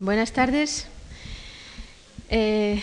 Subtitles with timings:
[0.00, 0.86] Buenas tardes.
[2.30, 2.80] Eh,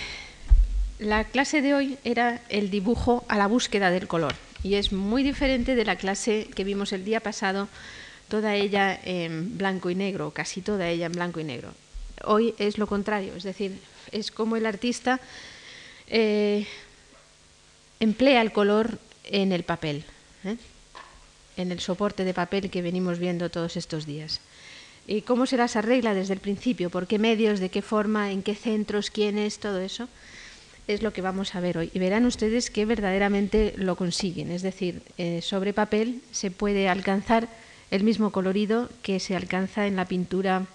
[1.00, 5.24] la clase de hoy era el dibujo a la búsqueda del color y es muy
[5.24, 7.70] diferente de la clase que vimos el día pasado,
[8.28, 11.70] toda ella en blanco y negro, casi toda ella en blanco y negro.
[12.26, 13.80] Hoy es lo contrario, es decir,
[14.12, 15.22] es como el artista
[16.08, 16.68] eh,
[18.02, 20.04] emplea el color en el papel,
[20.44, 20.58] ¿eh?
[21.56, 24.42] en el soporte de papel que venimos viendo todos estos días
[25.08, 28.42] y cómo se las arregla desde el principio, por qué medios, de qué forma, en
[28.42, 30.08] qué centros, quiénes, todo eso,
[30.88, 31.92] es lo que vamos a ver hoy.
[31.94, 37.48] Y verán ustedes que verdaderamente lo consiguen, es decir, eh, sobre papel se puede alcanzar
[37.92, 40.66] el mismo colorido que se alcanza en la pintura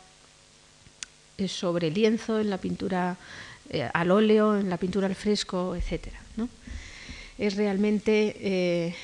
[1.38, 3.16] eh, sobre lienzo, en la pintura
[3.68, 6.08] eh, al óleo, en la pintura al fresco, etc.
[7.38, 8.94] Es realmente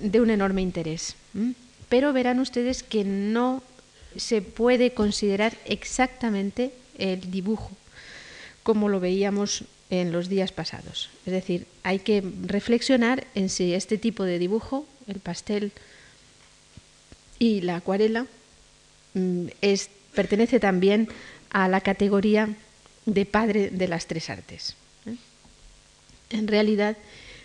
[0.00, 1.16] de un enorme interés.
[1.88, 3.62] Pero verán ustedes que no
[4.16, 7.70] se puede considerar exactamente el dibujo
[8.62, 11.10] como lo veíamos en los días pasados.
[11.26, 15.72] Es decir, hay que reflexionar en si este tipo de dibujo, el pastel
[17.38, 18.26] y la acuarela,
[19.14, 19.46] mm,
[20.14, 21.08] pertenece también
[21.50, 22.48] a la categoría
[23.04, 24.76] de padre de las tres artes.
[25.06, 25.16] ¿eh?
[26.30, 26.96] En realidad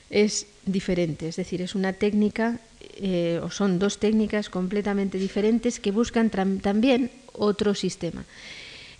[0.09, 2.59] es diferente, es decir, es una técnica
[2.99, 8.25] eh, o son dos técnicas completamente diferentes que buscan también otro sistema.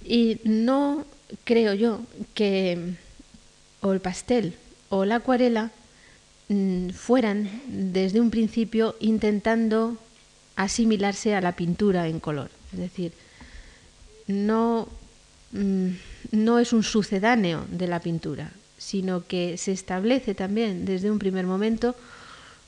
[0.06, 1.06] Y no
[1.44, 2.02] creo yo
[2.34, 2.96] que
[3.82, 4.54] o el pastel
[4.90, 5.72] o la acuarela
[6.50, 9.98] mm, fueran desde un principio intentando
[10.56, 12.50] asimilarse a la pintura en color.
[12.74, 13.12] Es decir,
[14.28, 14.88] no,
[15.52, 15.90] mm,
[16.32, 21.46] no es un sucedáneo de la pintura, sino que se establece también desde un primer
[21.46, 21.96] momento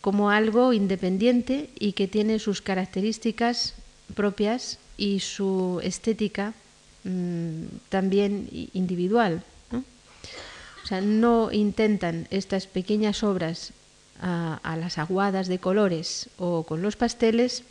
[0.02, 3.76] como algo independiente y que tiene sus características
[4.16, 6.54] propias y su estética
[7.04, 9.44] mm, también individual.
[9.72, 9.84] ¿no?
[10.84, 13.74] O sea, no intentan estas pequeñas obras
[14.22, 17.64] a, las aguadas de colores o con los pasteles,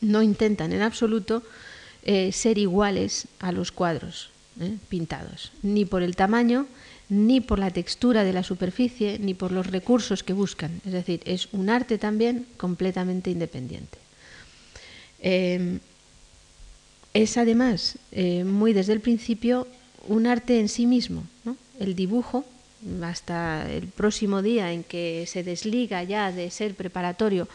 [0.00, 1.42] no intentan en absoluto
[2.04, 4.30] eh, ser iguales a los cuadros
[4.60, 4.76] ¿eh?
[4.88, 6.66] pintados, ni por el tamaño,
[7.08, 10.80] ni por la textura de la superficie, ni por los recursos que buscan.
[10.84, 13.98] Es decir, es un arte también completamente independiente.
[15.20, 15.80] Em,
[17.14, 19.66] es además eh, muy desde el principio
[20.06, 21.24] un arte en sí mismo.
[21.80, 22.44] El dibujo,
[23.02, 27.48] hasta el próximo día en que se desliga ya de ser preparatorio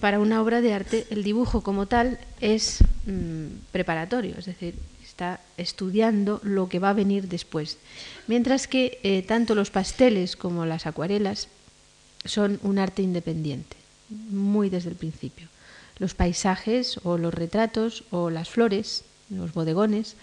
[0.00, 4.74] para una obra de arte, el dibujo como tal es mm, preparatorio, es decir,
[5.16, 7.78] está estudiando lo que va a venir después.
[8.26, 11.48] Mientras que eh, tanto los pasteles como las acuarelas
[12.26, 13.78] son un arte independiente,
[14.10, 15.48] muy desde el principio.
[15.98, 20.16] Los paisajes o los retratos o las flores, los bodegones,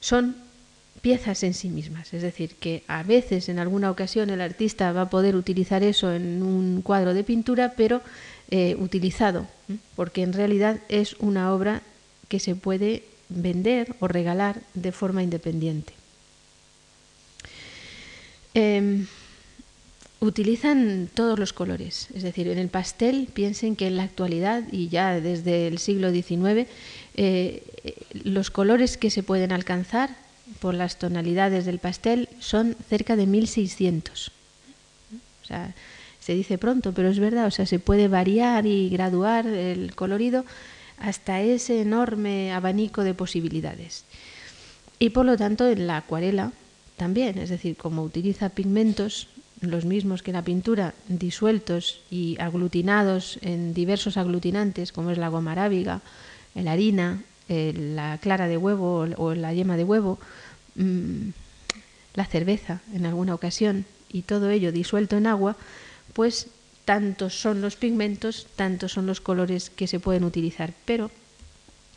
[0.00, 0.36] son
[1.00, 2.12] piezas en sí mismas.
[2.12, 6.12] Es decir, que a veces, en alguna ocasión, el artista va a poder utilizar eso
[6.12, 8.02] en un cuadro de pintura, pero
[8.50, 9.46] eh, utilizado,
[9.96, 11.80] porque en realidad es una obra
[12.28, 15.92] que se puede vender o regalar de forma independiente.
[18.54, 19.06] Em,
[20.20, 24.88] utilizan todos los colores, es decir, en el pastel piensen que en la actualidad y
[24.88, 26.68] ya desde el siglo XIX
[27.16, 27.62] eh,
[28.12, 30.10] los colores que se pueden alcanzar
[30.60, 34.30] por las tonalidades del pastel son cerca de 1600.
[35.42, 35.54] O
[36.20, 40.46] se dice pronto, pero es verdad, o sea, se puede variar y graduar el colorido
[40.98, 44.04] hasta ese enorme abanico de posibilidades.
[44.98, 46.52] Y por lo tanto en la acuarela
[46.96, 49.28] también, es decir, como utiliza pigmentos,
[49.60, 55.52] los mismos que la pintura, disueltos y aglutinados en diversos aglutinantes, como es la goma
[55.52, 56.02] arábiga,
[56.54, 60.18] la harina, la clara de huevo o la yema de huevo,
[60.76, 61.30] mm,
[62.14, 65.56] la cerveza en alguna ocasión, y todo ello disuelto en agua,
[66.12, 66.46] pues
[66.84, 70.72] tantos son los pigmentos, tantos son los colores que se pueden utilizar.
[70.84, 71.10] Pero,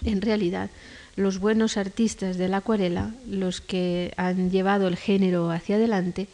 [0.03, 0.69] en realidad,
[1.15, 6.27] los buenos artistas de la acuarela, los que han llevado el género hacia adelante,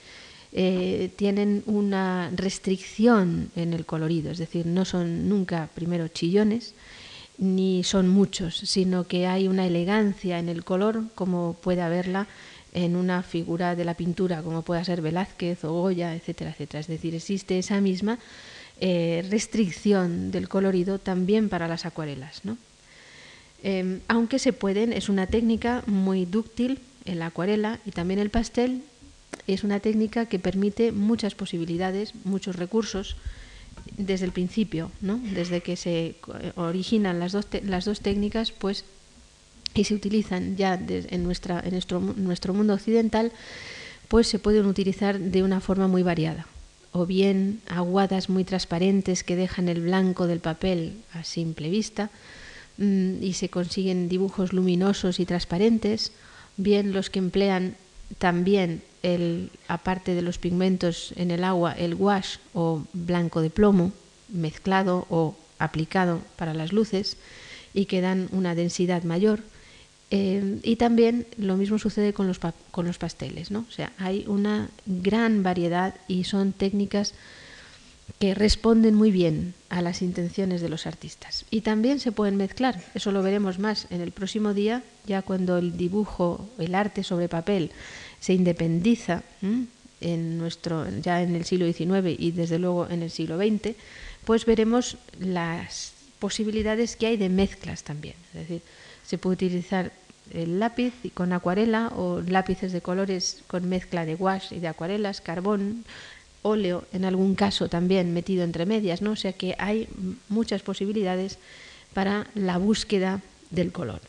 [0.52, 6.76] eh, tienen una restricción en el colorido, es decir, no son nunca primero chillones,
[7.40, 12.28] ni son muchos, sino que hay una elegancia en el color, como puede haberla
[12.74, 16.80] en una figura de la pintura, como pueda ser Velázquez o Goya, etcétera, etcétera.
[16.80, 18.20] Es decir, existe esa misma
[18.82, 22.42] eh, restricción del colorido también para las acuarelas.
[23.64, 28.30] Em, aunque se pueden, es una técnica muy dúctil en la acuarela y también el
[28.30, 28.82] pastel
[29.48, 33.16] es una técnica que permite muchas posibilidades, muchos recursos
[33.98, 35.20] desde el principio, ¿no?
[35.34, 36.16] desde que se
[36.56, 38.86] originan las dos, las dos técnicas, pues
[39.74, 41.74] y se utilizan ya en, nuestra, en
[42.18, 43.32] nuestro, mundo occidental,
[44.08, 46.48] pues se pueden utilizar de una forma muy variada.
[46.92, 52.12] O bien aguadas muy transparentes que dejan el blanco del papel a simple vista
[52.78, 56.12] mm, y se consiguen dibujos luminosos y transparentes,
[56.56, 57.76] bien los que emplean
[58.20, 63.92] también el, aparte de los pigmentos en el agua, el wash o blanco de plomo
[64.30, 67.18] mezclado o aplicado para las luces
[67.74, 69.42] y que dan una densidad mayor
[70.16, 72.40] eh, y también lo mismo sucede con los,
[72.70, 73.66] con los pasteles, ¿no?
[73.68, 77.16] O sea, hay una gran variedad y son técnicas
[78.20, 81.46] que responden muy bien a las intenciones de los artistas.
[81.50, 85.58] Y también se pueden mezclar, eso lo veremos más en el próximo día, ya cuando
[85.58, 87.72] el dibujo, el arte sobre papel
[88.20, 89.24] se independiza
[90.00, 93.76] en nuestro, ya en el siglo XIX y desde luego en el siglo XX,
[94.26, 98.16] pues veremos las posibilidades que hay de mezclas también.
[98.36, 98.62] Es decir,
[99.06, 99.92] se puede utilizar
[100.32, 104.68] el lápiz y con acuarela o lápices de colores con mezcla de gouache y de
[104.68, 105.86] acuarelas, carbón,
[106.42, 109.12] óleo en algún caso también metido entre medias, ¿no?
[109.12, 109.88] O sea que hay
[110.30, 111.40] muchas posibilidades
[111.94, 114.02] para la búsqueda del color.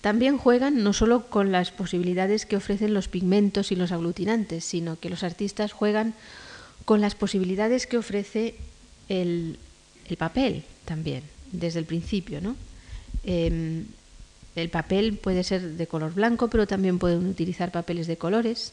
[0.00, 4.98] También juegan no solo con las posibilidades que ofrecen los pigmentos y los aglutinantes, sino
[4.98, 6.14] que los artistas juegan
[6.84, 8.54] con las posibilidades que ofrece
[9.08, 9.58] el,
[10.16, 12.40] papel también, desde el principio.
[12.40, 12.54] ¿no?
[13.24, 13.86] Em,
[14.56, 18.72] el papel puede ser de color blanco, pero también pueden utilizar papeles de colores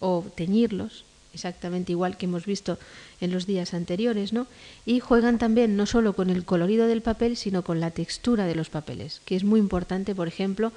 [0.00, 2.78] o teñirlos, exactamente igual que hemos visto
[3.20, 4.46] en los días anteriores, ¿no?
[4.86, 8.54] Y juegan también no solo con el colorido del papel, sino con la textura de
[8.54, 10.72] los papeles, que es muy importante, por ejemplo,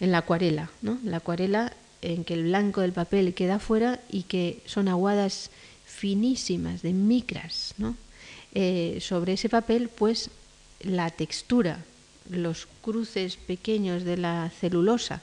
[0.00, 0.98] en la acuarela, ¿no?
[1.04, 1.72] La acuarela
[2.02, 5.50] en que el blanco del papel queda fuera y que son aguadas
[5.86, 7.96] finísimas, de micras, ¿no?
[8.54, 10.30] Eh, sobre ese papel, pues
[10.80, 11.84] la textura
[12.30, 15.22] los cruces pequeños de la celulosa,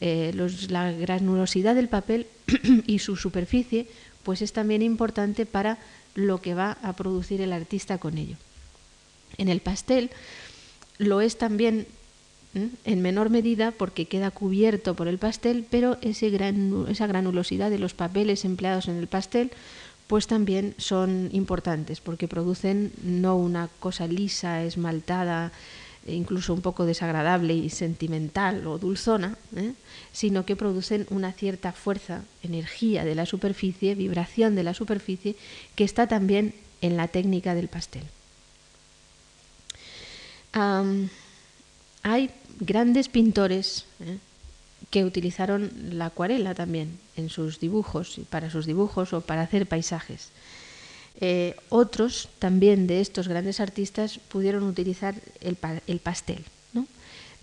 [0.00, 0.32] eh,
[0.68, 2.26] la granulosidad del papel
[2.86, 3.86] y su superficie,
[4.22, 5.78] pues es también importante para
[6.14, 8.36] lo que va a producir el artista con ello.
[9.38, 10.10] En el pastel
[10.98, 11.86] lo es también
[12.84, 16.28] en menor medida porque queda cubierto por el pastel, pero ese
[16.88, 19.50] esa granulosidad de los papeles empleados en el pastel
[20.06, 25.50] pues también son importantes porque producen no una cosa lisa, esmaltada,
[26.06, 29.72] incluso un poco desagradable y sentimental o dulzona, ¿eh?
[30.12, 35.36] sino que producen una cierta fuerza, energía de la superficie, vibración de la superficie,
[35.74, 38.04] que está también en la técnica del pastel.
[42.02, 42.30] hay
[42.60, 44.18] grandes pintores ¿eh?
[44.90, 50.28] que utilizaron la acuarela también en sus dibujos, para sus dibujos o para hacer paisajes.
[51.20, 55.56] Eh, otros también de estos grandes artistas pudieron utilizar el,
[55.98, 56.44] pastel,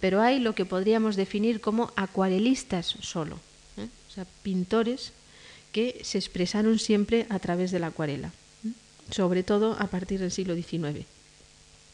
[0.02, 3.40] pero hay lo que podríamos definir como acuarelistas solo,
[3.78, 3.88] ¿eh?
[4.10, 5.14] o sea, pintores
[5.72, 8.32] que se expresaron siempre a través de la acuarela,
[9.10, 11.06] sobre todo a partir del siglo XIX.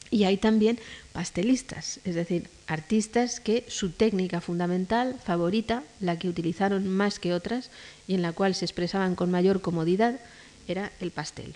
[0.09, 0.79] Y hay también
[1.11, 7.69] pastelistas, es decir, artistas que su técnica fundamental, favorita, la que utilizaron más que otras
[8.07, 10.19] y en la cual se expresaban con mayor comodidad,
[10.67, 11.53] era el pastel.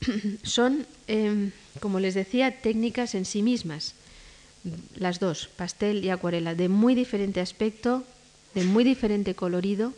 [0.42, 1.50] Son, em,
[1.80, 3.94] como les decía, técnicas en sí mismas,
[4.96, 8.04] las dos, pastel y acuarela, de muy diferente aspecto,
[8.54, 9.92] de muy diferente colorido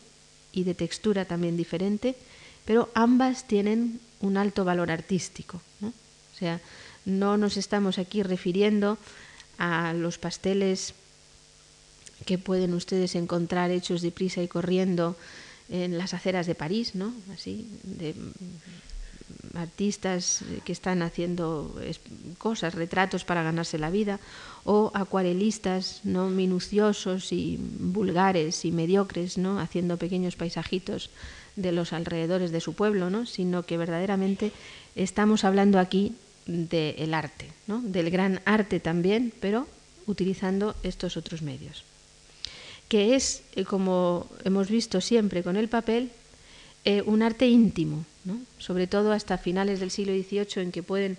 [0.52, 2.16] y de textura también diferente,
[2.64, 5.62] pero ambas tienen un alto valor artístico.
[5.82, 6.60] O sea,
[7.04, 8.98] no nos estamos aquí refiriendo
[9.58, 10.94] a los pasteles
[12.26, 15.16] que pueden ustedes encontrar hechos de prisa y corriendo
[15.70, 17.14] en las aceras de París, ¿no?
[17.32, 18.14] Así, de
[19.54, 21.74] artistas que están haciendo
[22.38, 24.20] cosas, retratos para ganarse la vida,
[24.64, 29.60] o acuarelistas no minuciosos y vulgares y mediocres, ¿no?
[29.60, 31.10] haciendo pequeños paisajitos
[31.56, 33.26] de los alrededores de su pueblo, ¿no?
[33.26, 34.52] sino que verdaderamente
[34.96, 36.14] estamos hablando aquí
[36.46, 37.80] del arte, ¿no?
[37.80, 39.66] del gran arte también, pero
[40.06, 41.84] utilizando estos otros medios
[42.90, 46.10] que es, eh, como hemos visto siempre con el papel,
[46.84, 48.04] eh, un arte íntimo,
[48.58, 51.18] sobre todo hasta finales del siglo XVIII en que pueden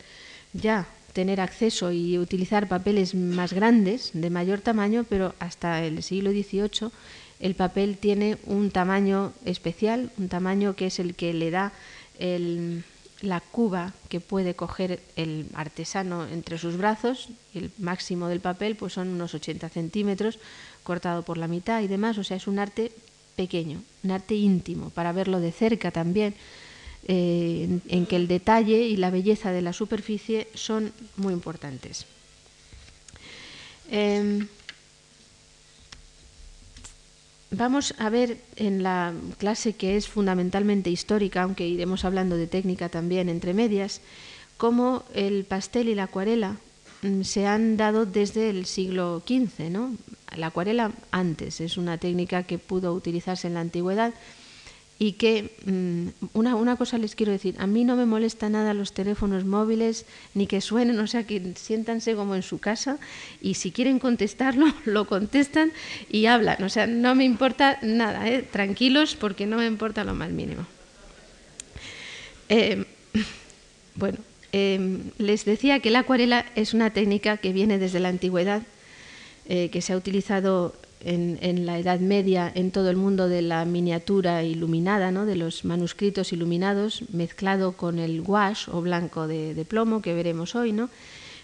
[0.53, 6.31] ya tener acceso y utilizar papeles más grandes, de mayor tamaño, pero hasta el siglo
[6.31, 6.91] XVIII
[7.41, 11.73] el papel tiene un tamaño especial, un tamaño que es el que le da
[13.21, 17.29] la cuba que puede coger el artesano entre sus brazos.
[17.55, 20.37] El máximo del papel pues son unos 80 centímetros,
[20.83, 22.91] cortado por la mitad y demás, o sea, es un arte
[23.43, 26.33] pequeño, un arte íntimo, para verlo de cerca también.
[27.07, 32.05] eh, en, que el detalle y la belleza de la superficie son muy importantes.
[33.89, 34.47] Em,
[37.49, 42.89] vamos a ver en la clase que es fundamentalmente histórica, aunque iremos hablando de técnica
[42.89, 44.01] también entre medias,
[44.57, 46.57] cómo el pastel y la acuarela
[47.01, 49.69] mm, se han dado desde el siglo XV.
[49.71, 49.97] ¿no?
[50.35, 54.13] La acuarela antes es una técnica que pudo utilizarse en la antigüedad
[55.01, 58.75] y que mm, una, una, cosa les quiero decir, a mí no me molesta nada
[58.75, 62.99] los teléfonos móviles ni que suenen, o sea, que siéntanse como en su casa
[63.41, 65.71] y si quieren contestarlo, lo contestan
[66.07, 68.43] y hablan, o sea, no me importa nada, ¿eh?
[68.43, 70.67] tranquilos porque no me importa lo más mínimo.
[72.49, 72.85] Eh,
[73.95, 74.19] bueno,
[74.53, 78.61] eh, les decía que la acuarela es una técnica que viene desde la antigüedad,
[79.51, 84.43] que se ha utilizado en, la Edad Media en todo el mundo de la miniatura
[84.43, 90.55] iluminada, de los manuscritos iluminados, mezclado con el gouache o blanco de, plomo que veremos
[90.55, 90.75] hoy.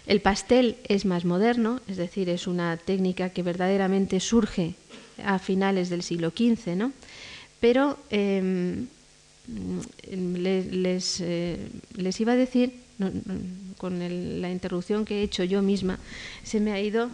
[0.06, 4.74] El pastel es más moderno, es decir, es una técnica que verdaderamente surge
[5.22, 6.92] a finales del siglo XV, ¿no?
[7.60, 8.86] pero em,
[10.06, 11.58] les, eh,
[11.96, 12.72] les, iba a decir,
[13.76, 13.98] con
[14.40, 15.98] la interrupción que he hecho yo misma,
[16.44, 17.10] se me ha ido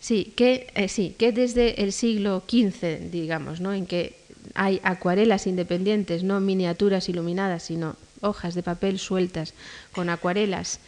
[0.00, 3.72] Sí, que, eh, sí, que desde el siglo XV, digamos, ¿no?
[3.72, 4.14] en que
[4.54, 9.54] hay acuarelas independientes, no miniaturas iluminadas, sino hojas de papel sueltas
[9.92, 10.80] con acuarelas,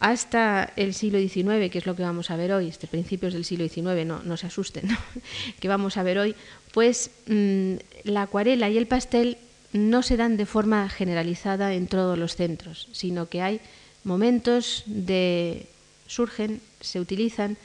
[0.00, 3.44] hasta el siglo XIX, que es lo que vamos a ver hoy, este principios del
[3.44, 4.88] siglo XIX, no, no se asusten,
[5.60, 6.34] que vamos a ver hoy,
[6.72, 9.38] pues mm, la acuarela y el pastel
[9.72, 13.60] no se dan de forma generalizada en todos los centros, sino que hay
[14.04, 15.66] momentos de
[16.06, 17.56] surgen, se utilizan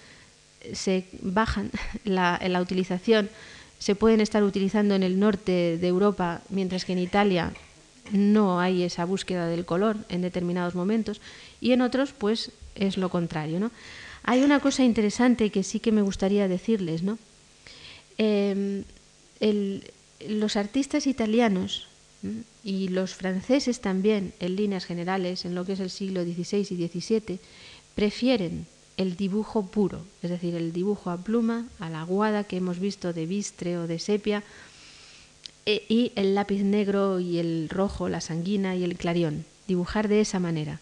[0.73, 1.71] se bajan
[2.03, 3.29] la, la utilización,
[3.79, 7.53] se pueden estar utilizando en el norte de Europa, mientras que en Italia
[8.11, 11.21] no hay esa búsqueda del color en determinados momentos,
[11.61, 13.59] y en otros, pues es lo contrario.
[13.59, 13.71] ¿no?
[14.23, 17.17] Hay una cosa interesante que sí que me gustaría decirles, ¿no?
[18.17, 18.83] Em,
[20.27, 21.87] los artistas italianos
[22.63, 26.87] y los franceses también, en líneas generales, en lo que es el siglo XVI y
[26.87, 27.39] XVII,
[27.95, 28.67] prefieren
[28.99, 33.13] el dibujo puro, es decir, el dibujo a pluma, a la aguada que hemos visto
[33.13, 34.43] de bistre o de sepia,
[35.65, 40.19] e, y el lápiz negro y el rojo, la sanguina y el clarión, dibujar de
[40.19, 40.81] esa manera.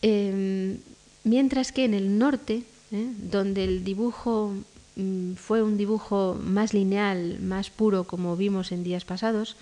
[0.00, 0.78] Em,
[1.24, 3.10] mientras que en el norte, ¿eh?
[3.18, 4.54] donde el dibujo
[4.94, 9.56] mm, fue un dibujo más lineal, más puro, como vimos en días pasados,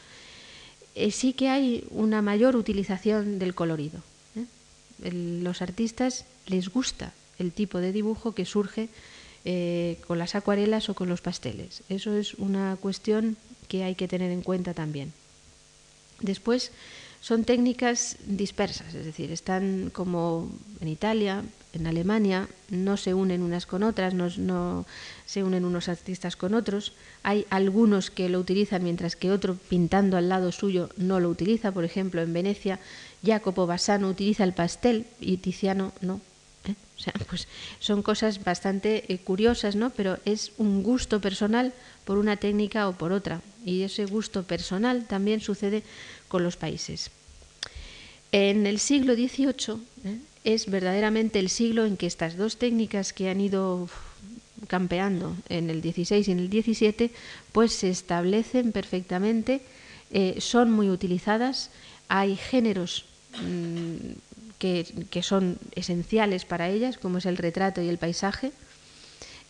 [0.95, 4.01] eh, sí que hay una mayor utilización del colorido.
[4.37, 4.45] ¿eh?
[5.41, 8.89] los artistas les gusta el tipo de dibujo que surge
[9.45, 11.83] eh, con las acuarelas o con los pasteles.
[11.89, 13.37] Eso es una cuestión
[13.69, 15.13] que hay que tener en cuenta también.
[16.21, 16.73] Después
[17.21, 20.51] son técnicas dispersas, es decir, están como
[20.81, 24.87] en Italia, en Alemania, no se unen unas con otras, no,
[25.27, 26.93] se unen unos artistas con otros.
[27.23, 31.73] Hay algunos que lo utilizan mientras que otro pintando al lado suyo no lo utiliza.
[31.73, 32.81] Por ejemplo, en Venecia,
[33.25, 36.21] Jacopo Bassano utiliza el pastel y Tiziano no.
[36.97, 37.47] O sea, pues
[37.79, 39.91] son cosas bastante eh, curiosas, ¿no?
[39.91, 41.75] Pero es un gusto personal
[42.05, 43.43] por una técnica o por otra.
[43.65, 45.83] Y ese gusto personal también sucede
[46.29, 47.11] con los países.
[48.33, 50.19] En el siglo XVIII ¿eh?
[50.45, 53.89] es verdaderamente el siglo en que estas dos técnicas que han ido
[54.69, 57.11] campeando en el XVI y en el XVII,
[57.53, 59.61] pues se establecen perfectamente,
[60.39, 61.71] son muy utilizadas,
[62.09, 63.05] hay géneros
[64.59, 68.53] que, son esenciales para ellas, como es el retrato y el paisaje,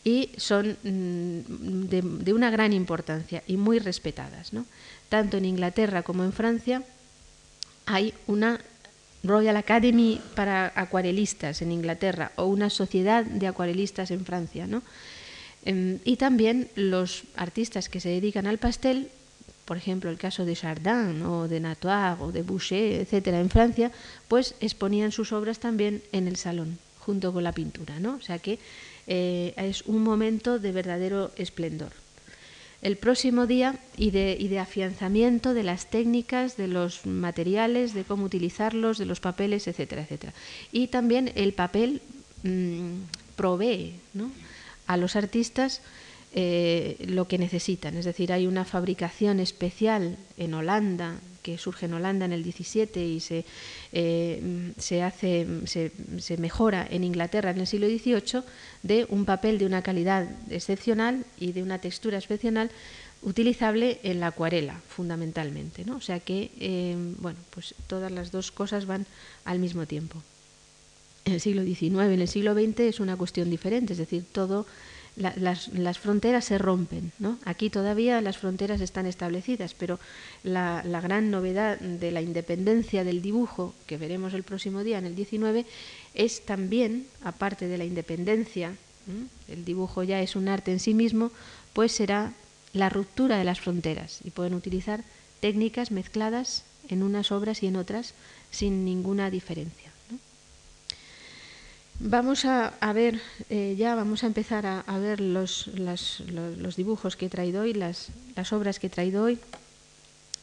[0.04, 4.52] y son mm, de, una gran importancia y muy respetadas.
[5.08, 6.82] Tanto en Inglaterra como en Francia
[7.86, 8.60] hay una
[9.22, 14.68] Royal Academy para acuarelistas en Inglaterra o una sociedad de acuarelistas en Francia.
[15.64, 19.10] Em, y también los artistas que se dedican al pastel
[19.66, 23.90] por ejemplo, el caso de Chardin o de Natoire o de Boucher, etcétera, en Francia,
[24.28, 28.14] pues exponían sus obras también en el salón, junto con la pintura, ¿no?
[28.14, 28.58] O sea que
[29.06, 31.90] eh, es un momento de verdadero esplendor.
[32.80, 38.04] El próximo día y de, y de afianzamiento de las técnicas, de los materiales, de
[38.04, 40.32] cómo utilizarlos, de los papeles, etcétera, etcétera.
[40.70, 42.02] Y también el papel
[42.44, 43.02] mmm,
[43.34, 44.30] provee ¿no?
[44.86, 45.80] a los artistas
[46.38, 47.96] eh, lo que necesitan.
[47.96, 53.02] Es decir, hay una fabricación especial en Holanda, que surge en Holanda en el 17
[53.02, 53.46] y se,
[53.92, 58.42] eh, se, hace, se, se, mejora en Inglaterra en el siglo XVIII,
[58.82, 62.70] de un papel de una calidad excepcional y de una textura excepcional
[63.22, 65.86] utilizable en la acuarela, fundamentalmente.
[65.86, 65.96] ¿no?
[65.96, 69.06] O sea que, eh, bueno, pues todas las dos cosas van
[69.46, 70.22] al mismo tiempo.
[71.24, 74.66] En el siglo XIX, en el siglo XX es una cuestión diferente, es decir, todo
[75.16, 77.12] las, fronteras se rompen.
[77.18, 77.38] ¿no?
[77.44, 79.98] Aquí todavía las fronteras están establecidas, pero
[80.44, 85.16] la, gran novedad de la independencia del dibujo, que veremos el próximo día en el
[85.16, 85.64] 19,
[86.14, 88.72] es también, aparte de la independencia,
[89.48, 91.30] el dibujo ya es un arte en sí mismo,
[91.72, 92.32] pues será
[92.72, 95.04] la ruptura de las fronteras y pueden utilizar
[95.40, 98.14] técnicas mezcladas en unas obras y en otras
[98.50, 99.95] sin ninguna diferencia.
[101.98, 105.70] Vamos a, ver, eh, ya vamos a empezar a, ver los,
[106.76, 109.38] dibujos que he traído hoy, las, las obras que he traído hoy,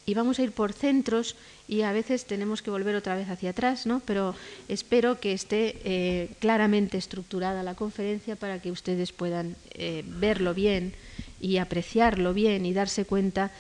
[0.08, 1.36] y vamos a ir por centros
[1.68, 4.02] y a veces tenemos que volver otra vez hacia atrás, ¿no?
[4.02, 4.36] pero
[4.68, 10.94] espero que esté eh, claramente estructurada la conferencia para que ustedes puedan eh, verlo bien
[11.40, 13.52] y apreciarlo bien y darse cuenta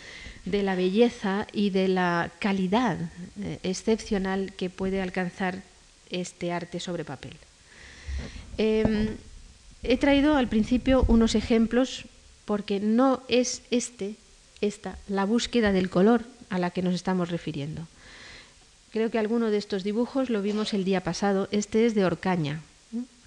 [0.45, 2.97] de la belleza y de la calidad
[3.61, 5.61] excepcional que puede alcanzar
[6.09, 7.37] este arte sobre papel.
[8.57, 9.15] Em,
[9.83, 12.05] he traído al principio unos ejemplos
[12.45, 14.15] porque no es este,
[14.61, 17.87] esta, la búsqueda del color a la que nos estamos refiriendo.
[18.91, 21.47] Creo que alguno de estos dibujos lo vimos el día pasado.
[21.51, 22.61] Este es de Orcaña.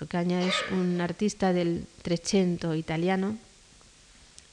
[0.00, 3.36] Orcaña es un artista del Trecento italiano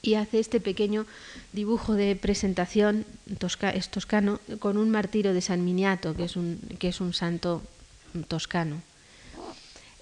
[0.02, 1.06] y hace este pequeño
[1.52, 3.06] dibujo de presentación
[3.74, 7.62] es toscano con un martirio de San Miniato, que es un, que es un santo
[8.28, 8.82] toscano.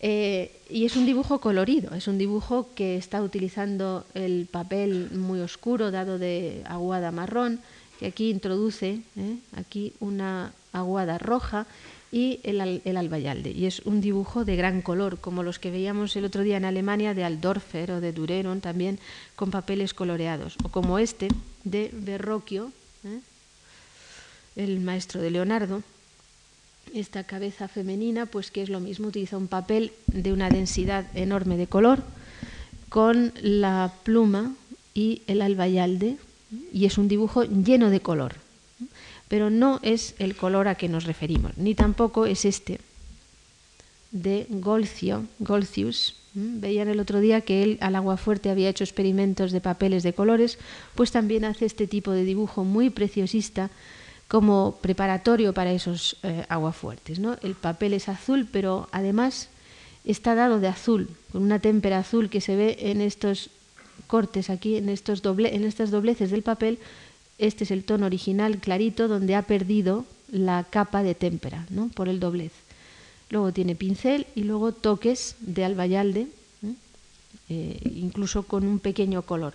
[0.05, 5.39] Eh, y es un dibujo colorido, es un dibujo que está utilizando el papel muy
[5.39, 7.61] oscuro dado de aguada marrón,
[8.01, 9.37] que aquí introduce ¿eh?
[9.55, 11.67] aquí una aguada roja
[12.11, 12.61] y el,
[12.97, 13.53] albayalde.
[13.53, 16.65] Y es un dibujo de gran color, como los que veíamos el otro día en
[16.65, 18.99] Alemania de Aldorfer o de Dureron, también
[19.37, 21.29] con papeles coloreados, o como este
[21.63, 22.73] de Verrocchio,
[23.05, 23.21] ¿eh?
[24.57, 25.83] el maestro de Leonardo,
[26.95, 31.57] esta cabeza femenina, pues que es lo mismo, utiliza un papel de una densidad enorme
[31.57, 32.03] de color
[32.89, 34.55] con la pluma
[34.95, 36.17] y el albayalde
[36.73, 38.35] y es un dibujo lleno de color.
[39.29, 42.81] Pero no es el color a que nos referimos, ni tampoco es este
[44.11, 46.17] de Golcio, Golcius.
[46.35, 50.13] Veían el otro día que él al agua fuerte había hecho experimentos de papeles de
[50.13, 50.59] colores,
[50.95, 53.71] pues también hace este tipo de dibujo muy preciosista
[54.33, 57.19] como preparatorio para esos eh, aguafuertes.
[57.19, 57.37] ¿no?
[57.43, 59.51] El papel es azul, pero además
[60.07, 63.51] está dado de azul, con una témpera azul que se ve en estos
[64.07, 66.79] cortes aquí, en, estos doble, en estas dobleces del papel.
[67.37, 71.89] Este es el tono original clarito donde ha perdido la capa de témpera ¿no?
[71.89, 72.53] por el doblez.
[73.29, 76.27] Luego tiene pincel y luego toques de albayalde,
[77.51, 79.53] eh, incluso con un pequeño color.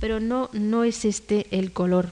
[0.00, 2.10] Pero no, no es este el color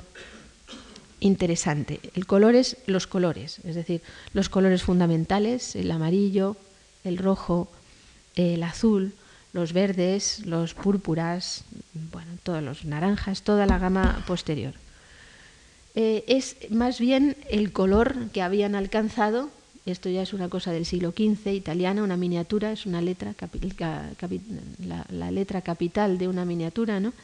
[1.21, 2.01] interesante.
[2.15, 4.03] El color es los colores, es decir,
[4.33, 6.57] los colores fundamentales, el amarillo,
[7.05, 7.69] el rojo,
[8.35, 9.15] el azul,
[9.53, 11.65] los verdes, los púrpuras,
[12.13, 14.75] bueno, todos los naranjas, toda la gama posterior.
[15.95, 19.49] Eh, es más bien el color que habían alcanzado,
[19.87, 23.35] esto ya es una cosa del siglo XV, italiana, una miniatura, es una letra,
[24.85, 27.15] la, la letra capital de una miniatura, ¿no?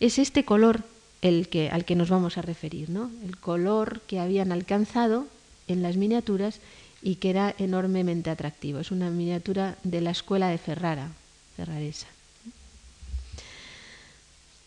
[0.00, 0.82] Es este color
[1.22, 3.10] el que, al que nos vamos a referir, ¿no?
[3.24, 5.26] el color que habían alcanzado
[5.68, 6.60] en las miniaturas
[7.02, 8.80] y que era enormemente atractivo.
[8.80, 11.08] Es una miniatura de la escuela de Ferrara,
[11.56, 12.06] ferraresa.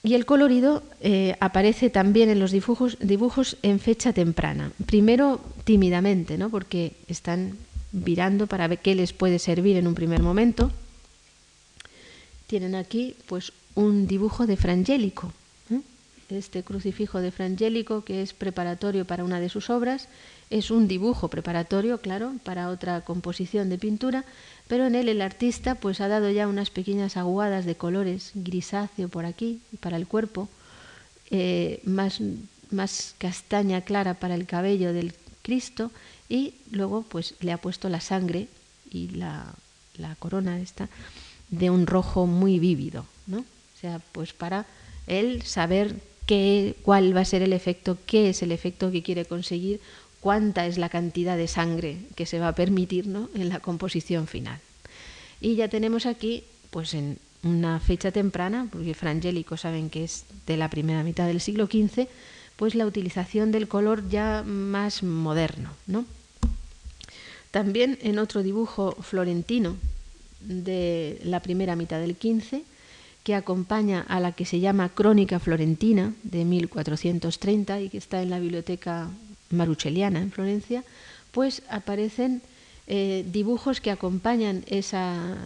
[0.06, 4.72] Y el colorido eh, aparece también en los dibujos, dibujos en fecha temprana.
[4.86, 6.50] Primero tímidamente, ¿no?
[6.50, 7.58] porque están
[7.94, 10.72] virando para ver qué les puede servir en un primer momento.
[12.48, 15.32] Tienen aquí pues un dibujo de Frangélico,
[16.30, 20.08] este crucifijo de Frangélico, que es preparatorio para una de sus obras,
[20.50, 24.24] es un dibujo preparatorio, claro, para otra composición de pintura,
[24.68, 29.10] pero en él el artista pues ha dado ya unas pequeñas aguadas de colores grisáceo
[29.10, 30.50] por aquí para el cuerpo,
[31.32, 32.20] eh, más,
[32.70, 35.92] más castaña clara para el cabello del Cristo
[36.30, 38.48] y luego pues le ha puesto la sangre
[38.92, 39.54] y la,
[39.98, 40.90] la corona esta
[41.50, 43.40] de un rojo muy vívido, ¿no?
[43.40, 44.66] O sea, pues para
[45.08, 49.26] él saber qué, cuál va a ser el efecto, qué es el efecto que quiere
[49.26, 49.80] conseguir,
[50.20, 53.06] cuánta es la cantidad de sangre que se va a permitir
[53.36, 54.60] en la composición final.
[55.42, 60.56] Y ya tenemos aquí, pues en una fecha temprana, porque Frangélico saben que es de
[60.56, 62.08] la primera mitad del siglo XV,
[62.56, 65.72] pues la utilización del color ya más moderno.
[65.88, 66.06] ¿no?
[67.52, 69.76] También en otro dibujo florentino
[70.40, 72.62] de la primera mitad del XV,
[73.24, 78.30] que acompaña a la que se llama Crónica Florentina de 1430 y que está en
[78.30, 79.10] la biblioteca
[79.50, 80.84] marucheliana en Florencia,
[81.32, 82.42] pues aparecen
[82.88, 85.38] eh, dibujos que acompañan esa,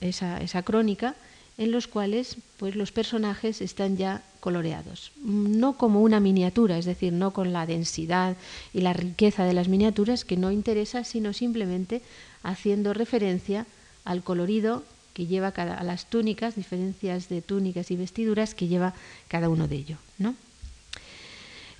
[0.00, 1.14] esa, esa, crónica
[1.56, 7.14] en los cuales pues, los personajes están ya coloreados, no como una miniatura, es decir,
[7.14, 8.36] no con la densidad
[8.74, 12.02] y la riqueza de las miniaturas que no interesa, sino simplemente
[12.42, 13.66] haciendo referencia
[14.04, 14.84] al colorido
[15.16, 18.92] que lleva cada, a las túnicas, diferencias de túnicas y vestiduras que lleva
[19.28, 19.98] cada uno de ellos.
[20.18, 20.34] ¿no?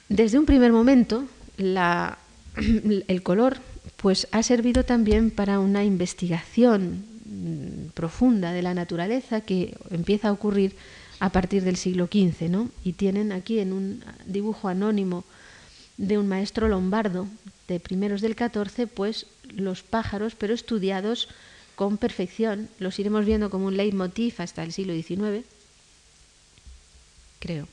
[0.08, 1.26] Desde un primer momento,
[1.58, 3.58] el color
[3.98, 10.32] pues, ha servido también para una investigación mm, profunda de la naturaleza que empieza a
[10.32, 10.74] ocurrir
[11.20, 12.48] a partir del siglo XV.
[12.48, 12.70] ¿no?
[12.84, 15.24] Y tienen aquí en un dibujo anónimo
[15.98, 17.28] de un maestro lombardo
[17.68, 21.28] de primeros del XIV, pues los pájaros, pero estudiados
[21.76, 25.44] con perfección, los iremos viendo como un leitmotiv hasta el siglo XIX,
[27.38, 27.68] creo.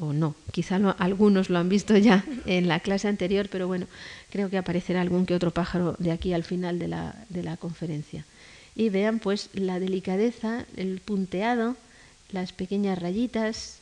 [0.00, 3.86] O no, quizá algunos lo han visto ya en la clase anterior, pero bueno,
[4.30, 7.56] creo que aparecerá algún que otro pájaro de aquí al final de la, de la
[7.56, 8.24] conferencia.
[8.74, 11.76] Y vean pues la delicadeza, el punteado,
[12.32, 13.78] las pequeñas rayitas,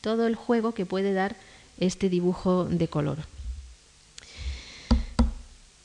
[0.00, 1.36] todo el juego que puede dar
[1.78, 3.18] este dibujo de color.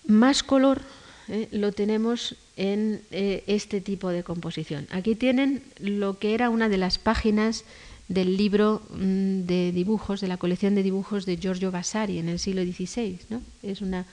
[0.07, 0.81] Más color
[1.27, 1.47] ¿eh?
[1.51, 4.87] lo tenemos en eh, este tipo de composición.
[4.91, 7.65] Aquí tienen lo que era una de las páginas
[8.07, 12.39] del libro mm, de dibujos, de la colección de dibujos de Giorgio Vasari en el
[12.39, 13.19] siglo XVI.
[13.29, 13.41] ¿no?
[13.63, 14.05] Es, una,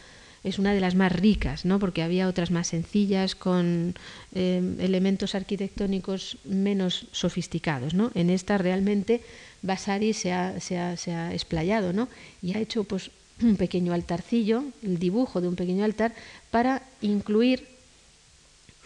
[0.45, 1.79] es una de las más ricas, ¿no?
[1.79, 3.95] porque había otras más sencillas con
[4.35, 7.95] eh, elementos arquitectónicos menos sofisticados.
[7.95, 8.11] ¿no?
[8.15, 9.23] En esta realmente
[9.61, 12.09] Vasari se ha, se ha, se ha explayado ¿no?
[12.41, 13.11] y ha hecho pues,
[13.43, 16.15] un pequeño altarcillo, el dibujo de un pequeño altar,
[16.51, 17.67] para incluir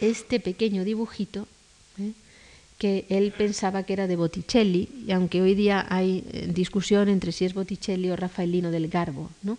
[0.00, 1.46] este pequeño dibujito
[1.98, 2.12] ¿eh?
[2.78, 7.32] que él pensaba que era de Botticelli, y aunque hoy día hay eh, discusión entre
[7.32, 9.30] si es Botticelli o Rafaelino del Garbo.
[9.42, 9.58] ¿no?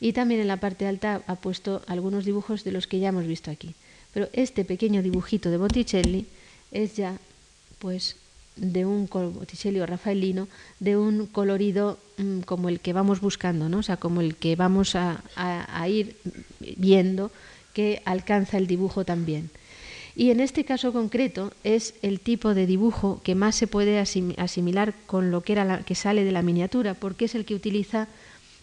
[0.00, 3.26] Y también en la parte alta ha puesto algunos dibujos de los que ya hemos
[3.26, 3.74] visto aquí.
[4.14, 6.26] Pero este pequeño dibujito de Botticelli
[6.72, 7.18] es ya
[7.78, 8.16] pues
[8.60, 10.48] de un Botticelli Rafaelino,
[10.80, 13.78] de un colorido mm, como el que vamos buscando, ¿no?
[13.78, 15.22] o sea, como el que vamos a,
[15.88, 16.16] ir
[16.76, 17.30] viendo
[17.72, 19.50] que alcanza el dibujo también.
[20.16, 24.94] Y en este caso concreto es el tipo de dibujo que más se puede asimilar
[25.06, 28.08] con lo que, era que sale de la miniatura, porque es el que utiliza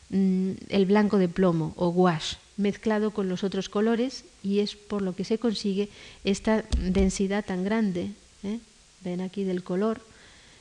[0.09, 5.01] mm, el blanco de plomo o gouache mezclado con los otros colores y es por
[5.01, 5.89] lo que se consigue
[6.23, 8.11] esta densidad tan grande.
[8.43, 8.59] ¿eh?
[9.09, 10.01] Ven aquí del color,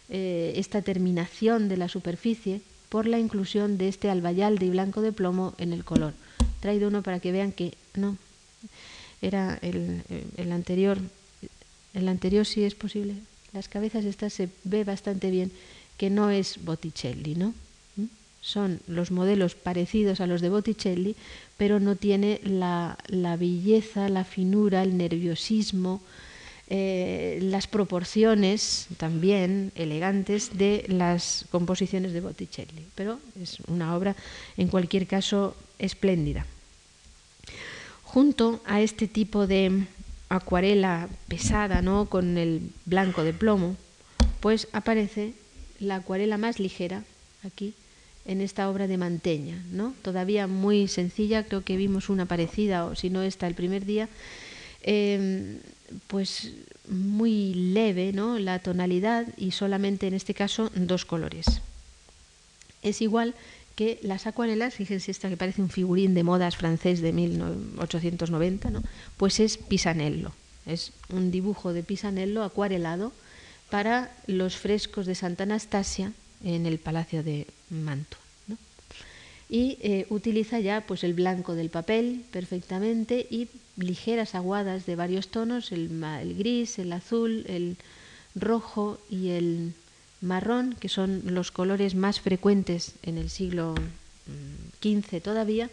[0.08, 5.12] eh, esta terminación de la superficie por la inclusión de este albayalde y blanco de
[5.12, 6.14] plomo en el color.
[6.60, 8.16] traído uno para que vean que no,
[9.20, 10.02] era el,
[10.36, 10.98] el anterior,
[11.94, 13.14] el anterior sí es posible.
[13.52, 15.50] Las cabezas estas se ve bastante bien
[15.96, 17.54] que no es Botticelli, ¿no?
[17.96, 18.04] ¿Mm?
[18.40, 21.16] Son los modelos parecidos a los de Botticelli,
[21.56, 26.00] pero no tiene la, la belleza, la finura, el nerviosismo,
[26.76, 34.16] eh, las proporciones también elegantes de las composiciones de Botticelli, pero es una obra
[34.56, 36.46] en cualquier caso espléndida.
[38.02, 39.86] Junto a este tipo de
[40.28, 42.06] acuarela pesada, ¿no?
[42.06, 43.76] con el blanco de plomo,
[44.40, 45.32] pues aparece
[45.78, 47.04] la acuarela más ligera
[47.44, 47.74] aquí
[48.24, 49.94] en esta obra de Manteña, ¿no?
[50.02, 54.08] Todavía muy sencilla, creo que vimos una parecida, o si no esta el primer día,
[54.82, 55.60] eh,
[56.06, 56.52] pues
[56.88, 58.38] muy leve ¿no?
[58.38, 61.46] la tonalidad y solamente en este caso dos colores.
[62.82, 63.34] Es igual
[63.76, 68.82] que las acuarelas, fíjense esta que parece un figurín de modas francés de 1890, ¿no?
[69.16, 70.32] pues es Pisanello,
[70.66, 73.12] es un dibujo de Pisanello acuarelado
[73.70, 76.12] para los frescos de Santa Anastasia
[76.44, 78.23] en el Palacio de Mantua
[79.54, 85.28] y eh, utiliza ya pues el blanco del papel perfectamente y ligeras aguadas de varios
[85.28, 85.88] tonos, el,
[86.36, 87.76] gris, el azul, el
[88.34, 89.72] rojo y el
[90.20, 93.76] marrón, que son los colores más frecuentes en el siglo
[94.82, 95.70] XV todavía,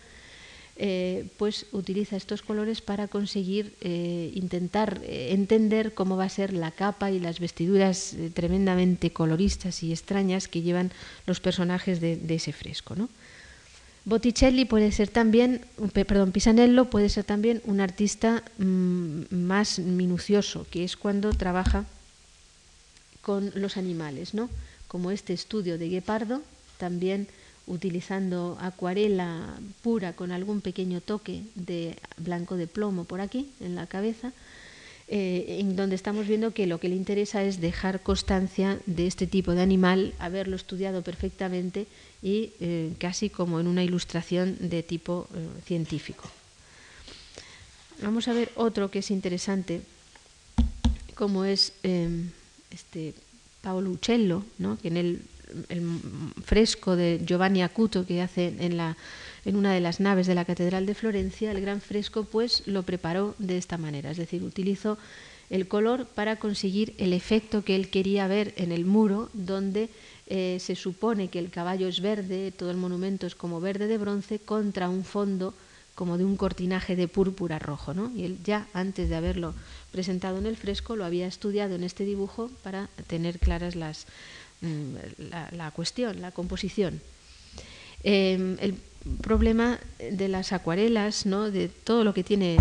[0.76, 6.70] eh, pues utiliza estos colores para conseguir eh, intentar entender cómo va a ser la
[6.70, 10.92] capa y las vestiduras tremendamente coloristas y extrañas que llevan
[11.26, 12.96] los personajes de, de ese fresco.
[12.96, 13.10] ¿no?
[14.04, 15.62] Botticelli puede ser también,
[15.94, 21.86] perdón, Pisanello puede ser también un artista mm, más minucioso, que es cuando trabaja
[23.22, 24.50] con los animales, ¿no?
[24.88, 26.42] Como este estudio de Guepardo,
[26.78, 27.28] también
[27.68, 33.86] utilizando acuarela pura con algún pequeño toque de blanco de plomo por aquí en la
[33.86, 34.34] cabeza,
[35.14, 39.28] eh, en donde estamos viendo que lo que le interesa es dejar constancia de este
[39.28, 41.86] tipo de animal, haberlo estudiado perfectamente
[42.24, 46.24] y eh, casi como en una ilustración de tipo eh, científico.
[48.02, 49.82] Vamos a ver otro que es interesante,
[51.14, 51.74] como es
[52.72, 53.14] este
[53.62, 54.80] Paolo Uccello, ¿no?
[54.80, 55.22] que en el,
[56.46, 58.96] fresco de Giovanni Acuto que hace en la
[59.46, 62.84] en una de las naves de la Catedral de Florencia, el gran fresco pues lo
[62.84, 64.98] preparó de esta manera, es decir, utilizó
[65.50, 69.90] el color para conseguir el efecto que él quería ver en el muro, donde
[70.28, 73.98] eh, se supone que el caballo es verde, todo el monumento es como verde de
[73.98, 75.54] bronce, contra un fondo
[75.94, 77.94] como de un cortinaje de púrpura rojo.
[77.94, 78.12] ¿no?
[78.16, 79.54] Y él ya antes de haberlo
[79.92, 84.06] presentado en el fresco lo había estudiado en este dibujo para tener claras las,
[84.62, 84.96] mm,
[85.52, 87.02] la, cuestión, la composición.
[88.04, 88.76] El
[89.22, 91.52] problema de las acuarelas, ¿no?
[91.52, 92.58] de todo lo que tiene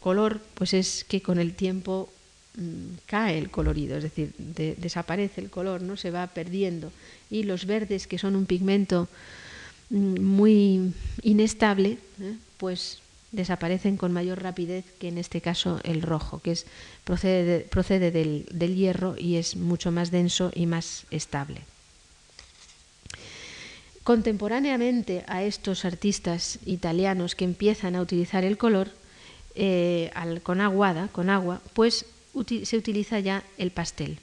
[0.00, 2.08] color, pues es que con el tiempo
[2.56, 6.92] mm, cae el colorido, es decir, desaparece el color, no se va perdiendo.
[7.30, 9.08] Y los verdes, que son un pigmento
[9.90, 12.34] mm, muy inestable, ¿eh?
[12.56, 12.98] pues
[13.32, 16.66] desaparecen con mayor rapidez que en este caso el rojo, que es,
[17.04, 21.62] procede, procede del hierro y es mucho más denso y más estable.
[24.04, 28.90] Contemporáneamente a estos artistas italianos que empiezan a utilizar el color
[29.54, 30.12] eh,
[30.42, 32.04] con aguada, con agua, pues
[32.64, 34.18] se utiliza ya el pastel.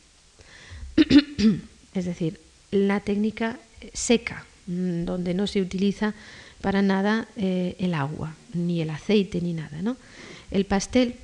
[1.96, 2.39] es decir,
[2.70, 3.58] la técnica
[3.91, 6.13] seca, mm, donde no se utiliza
[6.62, 9.82] para nada eh, el agua, ni el aceite, ni nada.
[9.82, 9.98] ¿no?
[10.52, 11.15] El pastel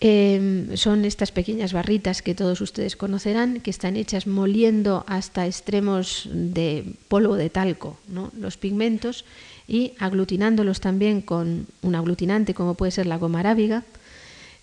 [0.00, 6.30] Em, son estas pequeñas barritas que todos ustedes conocerán, que están hechas moliendo hasta extremos
[6.30, 7.98] de polvo de talco
[8.38, 9.24] los pigmentos
[9.66, 13.82] y aglutinándolos también con un aglutinante como puede ser la goma arábiga,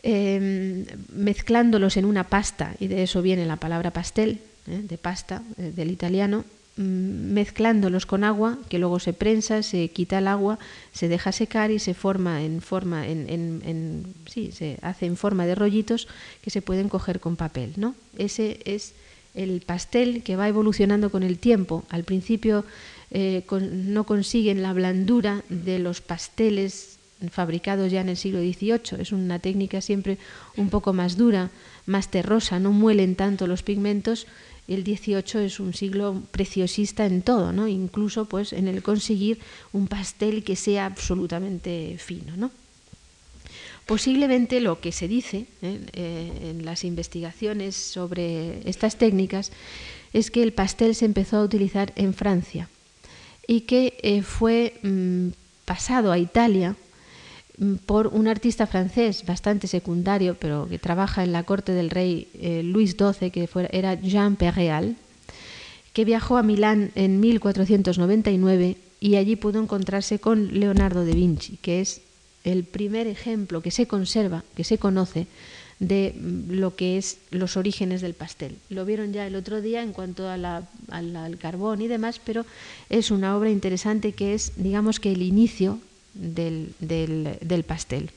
[0.04, 4.82] em, mezclándolos en una pasta, y de eso viene la palabra pastel, ¿eh?
[4.88, 6.46] de pasta, eh, del italiano,
[6.78, 10.60] mezclándolos con agua, que luego se prensa, se quita el agua,
[10.92, 15.56] se deja secar y se forma en forma, en, sí, se hace en forma de
[15.56, 16.08] rollitos
[16.42, 17.96] que se pueden coger con papel, ¿no?
[18.18, 18.94] Ese es
[19.36, 21.86] el pastel que va evolucionando con el tiempo.
[21.90, 22.66] Al principio
[23.12, 26.98] eh, no consiguen la blandura de los pasteles
[27.32, 29.00] fabricados ya en el siglo XVIII.
[29.02, 30.18] Es una técnica siempre
[30.58, 31.52] un poco más dura,
[31.86, 34.28] más terrosa, no muelen tanto los pigmentos
[34.68, 37.68] el 18 es un siglo preciosista en todo, ¿no?
[37.68, 39.40] incluso pues, en el conseguir
[39.74, 42.36] un pastel que sea absolutamente fino.
[42.36, 42.52] ¿no?
[43.86, 45.80] Posiblemente lo que se dice ¿eh?
[45.94, 49.52] Eh, en las investigaciones sobre estas técnicas
[50.14, 52.70] es que el pastel se empezó a utilizar en Francia
[53.48, 55.28] y que eh, fue mm,
[55.66, 56.76] pasado a Italia
[57.86, 62.64] por un artista francés bastante secundario, pero que trabaja en la corte del rey eh,
[62.64, 64.96] Luis XII, que era Jean Perreal,
[65.94, 71.80] que viajó a Milán en 1499 y allí pudo encontrarse con Leonardo da Vinci, que
[71.82, 72.02] es
[72.44, 75.28] el primer ejemplo que se conserva, que se conoce
[75.80, 78.58] de mm, lo que es los orígenes del pastel.
[78.70, 82.46] Lo vieron ya el otro día en cuanto al carbón y demás, pero
[82.90, 85.80] es una obra interesante que es, digamos que el inicio
[86.16, 88.10] del, del, pastel.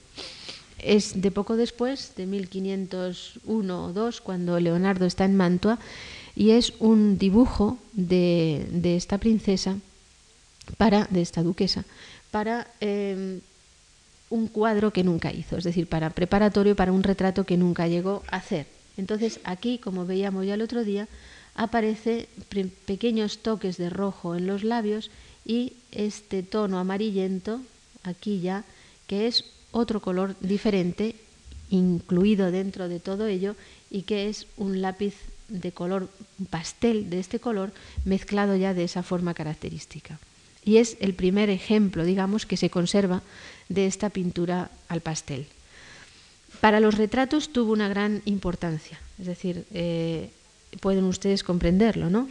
[0.78, 5.78] Es de poco después, de 1501 o 2, cuando Leonardo está en Mantua,
[6.34, 9.76] y es un dibujo de, de esta princesa,
[10.76, 11.84] para, de esta duquesa,
[12.30, 13.40] para em,
[14.30, 18.22] un cuadro que nunca hizo, es decir, para preparatorio para un retrato que nunca llegó
[18.30, 18.66] a hacer.
[18.96, 21.08] Entonces aquí, como veíamos ya el otro día,
[21.54, 22.28] aparece
[22.84, 25.10] pequeños toques de rojo en los labios
[25.44, 27.60] y este tono amarillento
[28.02, 28.64] aquí ya,
[29.06, 31.16] que es otro color diferente
[31.70, 33.54] incluido dentro de todo ello
[33.90, 35.14] y que es un lápiz
[35.48, 36.08] de color
[36.50, 37.72] pastel de este color
[38.04, 40.18] mezclado ya de esa forma característica.
[40.64, 43.22] Y es el primer ejemplo, digamos, que se conserva
[43.68, 45.46] de esta pintura al pastel.
[46.60, 50.30] Para los retratos tuvo una gran importancia, es decir, eh,
[50.80, 52.28] pueden ustedes comprenderlo, ¿no?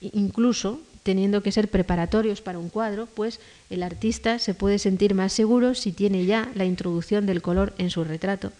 [0.00, 5.32] Incluso teniendo que ser preparatorios para un cuadro, pues el artista se puede sentir más
[5.32, 8.52] seguro si tiene ya la introducción del color en su retrato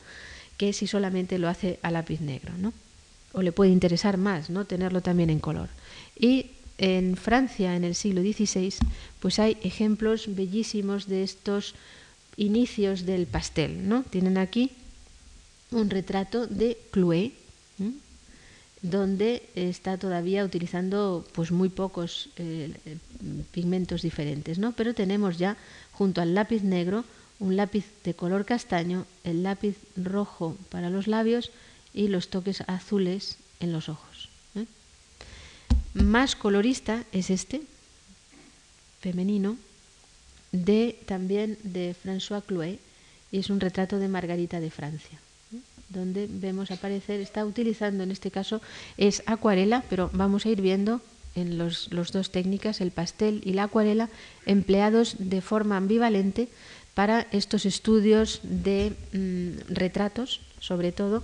[0.63, 2.73] que si solamente lo hace a lápiz negro, ¿no?
[3.33, 4.65] O le puede interesar más, ¿no?
[4.65, 5.69] Tenerlo también en color.
[6.17, 8.73] Y en Francia, en el siglo XVI,
[9.19, 11.75] pues hay ejemplos bellísimos de estos
[12.37, 14.05] inicios del pastel, ¿no?
[14.05, 14.71] Tienen aquí
[15.73, 17.33] un retrato de Clouet,
[18.83, 22.75] donde está todavía utilizando pues muy pocos eh,
[23.53, 24.73] pigmentos diferentes, ¿no?
[24.73, 25.57] Pero tenemos ya
[25.93, 27.05] junto al lápiz negro
[27.39, 31.51] un lápiz de color castaño, el lápiz rojo para los labios
[31.95, 34.29] y los toques azules en los ojos.
[34.55, 34.67] ¿eh?
[35.95, 37.63] Más colorista es este,
[39.01, 39.57] femenino,
[40.53, 42.79] de también de François Clouet,
[43.31, 45.32] y es un retrato de Margarita de Francia, ¿eh?
[45.93, 48.61] Donde vemos aparecer, está utilizando en este caso,
[48.97, 51.01] es acuarela, pero vamos a ir viendo
[51.35, 54.11] en los, dos técnicas, el pastel y la acuarela,
[54.47, 56.49] empleados de forma ambivalente
[56.95, 61.23] para estos estudios de mm, retratos, sobre todo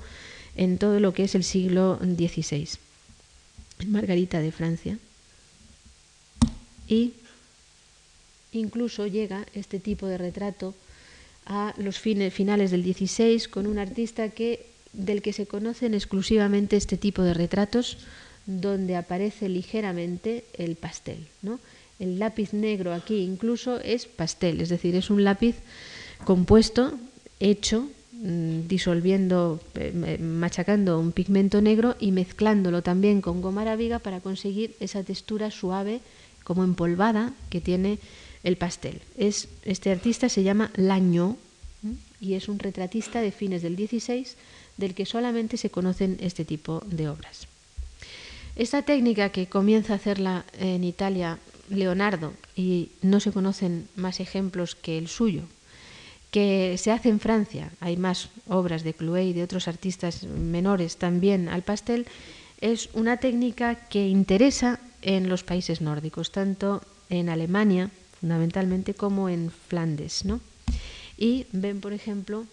[0.56, 2.68] en todo lo que es el siglo XVI.
[3.86, 4.98] Margarita de Francia.
[6.88, 7.12] Y
[8.52, 10.74] incluso llega este tipo de retrato
[11.48, 16.76] a los fines, finales del XVI con un artista que, del que se conocen exclusivamente
[16.76, 17.98] este tipo de retratos,
[18.46, 21.26] donde aparece ligeramente el pastel.
[21.42, 21.58] ¿no?
[21.98, 25.56] El lápiz negro aquí incluso es pastel, es decir, es un lápiz
[26.24, 26.92] compuesto,
[27.40, 34.20] hecho, mm, disolviendo, eh, machacando un pigmento negro y mezclándolo también con goma arábiga para
[34.20, 36.00] conseguir esa textura suave,
[36.44, 37.98] como empolvada, que tiene
[38.48, 39.00] el pastel.
[39.16, 41.36] Es, este artista se llama Laño
[42.20, 44.26] y es un retratista de fines del XVI
[44.76, 47.46] del que solamente se conocen este tipo de obras.
[48.56, 54.74] Esta técnica que comienza a hacerla en Italia Leonardo, y no se conocen más ejemplos
[54.74, 55.42] que el suyo,
[56.30, 60.96] que se hace en Francia, hay más obras de Clouet y de otros artistas menores
[60.96, 62.06] también al pastel,
[62.60, 69.50] es una técnica que interesa en los países nórdicos, tanto en Alemania fundamentalmente como en
[69.50, 70.24] Flandes.
[70.24, 70.40] ¿no?
[71.16, 72.46] Y ven, por ejemplo,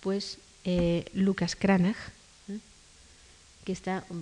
[0.00, 1.96] pues eh, Lucas Cranach,
[3.64, 4.20] que está mm,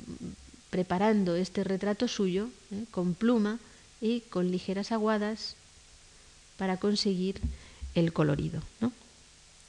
[0.70, 2.84] preparando este retrato suyo ¿eh?
[2.90, 3.58] con pluma
[4.00, 5.56] y con ligeras aguadas
[6.56, 7.40] para conseguir
[7.94, 8.62] el colorido.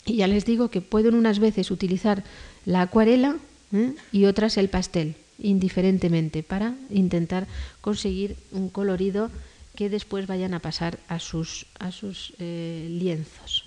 [0.05, 2.23] Y ya les digo que pueden unas veces utilizar
[2.65, 3.38] la acuarela
[3.71, 3.93] ¿eh?
[4.12, 7.47] y otras el pastel, indiferentemente, para intentar
[7.81, 9.29] conseguir un colorido
[9.75, 13.65] que después vayan a pasar a sus, a sus eh, lienzos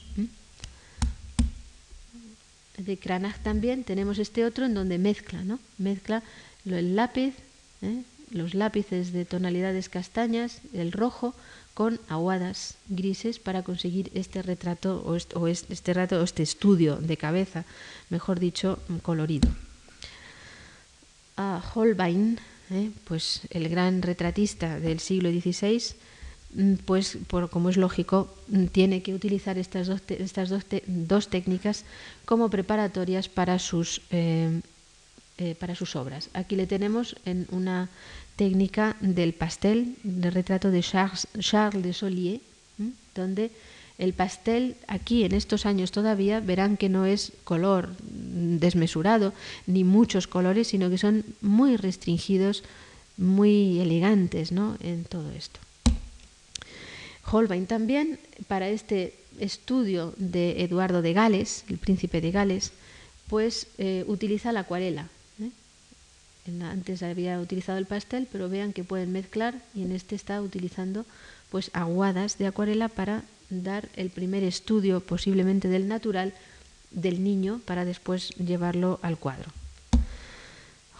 [2.78, 5.58] de Cranach también tenemos este otro en donde mezcla, ¿no?
[5.78, 6.22] Mezcla
[6.64, 7.34] el lápiz,
[7.82, 8.02] ¿eh?
[8.30, 11.34] los lápices de tonalidades castañas, el rojo,
[11.74, 15.36] con aguadas grises para conseguir este retrato o este,
[15.72, 17.64] este, o este estudio de cabeza,
[18.08, 19.48] mejor dicho, colorido.
[21.74, 22.40] Holbein,
[22.70, 22.90] ¿eh?
[23.04, 25.94] pues el gran retratista del siglo XVI,
[26.56, 31.28] Mm, pues por, como es lógico, mm, tiene que utilizar estas dos, estas dos, dos
[31.28, 31.84] técnicas
[32.24, 34.62] como preparatorias para sus, eh,
[35.36, 36.30] eh, para sus obras.
[36.32, 37.90] Aquí le tenemos en una
[38.36, 42.40] técnica del pastel, de retrato de Charles, Charles de Solier,
[43.14, 43.50] donde
[43.98, 47.96] el pastel aquí en estos años todavía verán que no es color
[48.36, 49.32] desmesurado
[49.66, 52.62] ni muchos colores, sino que son muy restringidos,
[53.16, 54.76] muy elegantes ¿no?
[54.80, 55.58] en todo esto.
[57.30, 62.72] Holbein también, para este estudio de Eduardo de Gales, el príncipe de Gales,
[63.28, 65.08] pues eh, utiliza la acuarela.
[65.40, 65.50] ¿eh?
[66.62, 71.04] Antes había utilizado el pastel, pero vean que pueden mezclar y en este está utilizando
[71.50, 76.34] pues aguadas de acuarela para dar el primer estudio posiblemente del natural
[76.96, 79.52] del niño para después llevarlo al cuadro.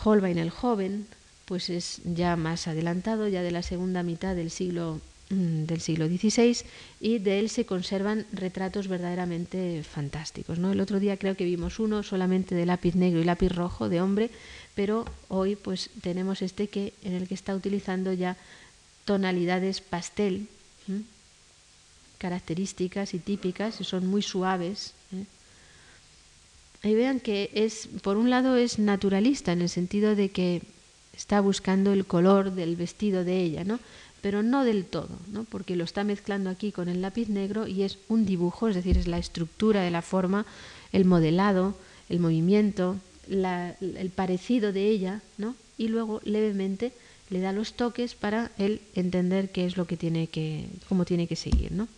[0.05, 1.09] Holbein el joven
[1.47, 6.07] pues es ya más adelantado, ya de la segunda mitad del siglo Mm, del siglo
[6.07, 6.59] XVI
[7.01, 10.61] y de él se conservan retratos verdaderamente fantásticos.
[10.61, 10.71] ¿no?
[10.71, 14.01] El otro día creo que vimos uno solamente de lápiz negro y lápiz rojo de
[14.01, 14.31] hombre,
[14.77, 18.37] pero hoy pues tenemos este que en el que está utilizando ya
[19.05, 20.47] tonalidades pastel,
[22.19, 24.93] características y típicas, son muy suaves.
[26.87, 30.63] Ahí vean que es, por un lado, es naturalista en el sentido de que
[31.17, 33.81] está buscando el color del vestido de ella, ¿no?
[34.21, 35.43] pero no del todo, ¿no?
[35.43, 38.97] porque lo está mezclando aquí con el lápiz negro y es un dibujo, es decir,
[38.99, 40.47] es la estructura de la forma,
[40.93, 41.75] el modelado,
[42.09, 45.57] el movimiento, el parecido de ella, ¿no?
[45.77, 46.93] y luego levemente
[47.31, 51.27] le da los toques para él entender qué es lo que tiene que, cómo tiene
[51.27, 51.89] que seguir, ¿no?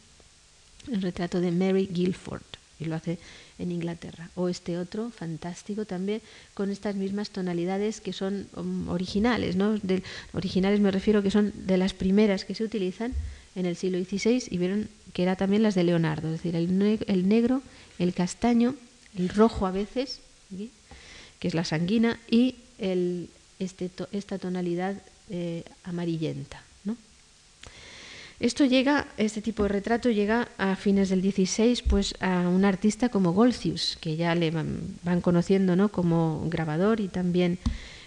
[0.91, 2.41] El retrato de Mary Guilford
[2.80, 3.18] y lo hace
[3.59, 4.31] en Inglaterra.
[4.37, 6.23] O este otro, fantástico también,
[6.55, 9.57] con estas mismas tonalidades que son um, originales.
[9.57, 9.79] ¿no?
[9.79, 10.03] De,
[10.33, 13.15] originales me refiero que son de las primeras que se utilizan
[13.55, 16.79] en el siglo XVI y vieron que eran también las de Leonardo, es decir, el,
[17.29, 17.63] negro,
[17.99, 18.75] el castaño,
[19.17, 20.21] el rojo a veces,
[21.41, 23.29] que es la sanguina, y el,
[23.59, 26.63] este, esta tonalidad eh, amarillenta.
[28.41, 33.09] Esto llega, este tipo de retrato llega a fines del XVI pues, a un artista
[33.09, 35.89] como Golcius, que ya le van, conociendo ¿no?
[35.89, 37.59] como grabador y también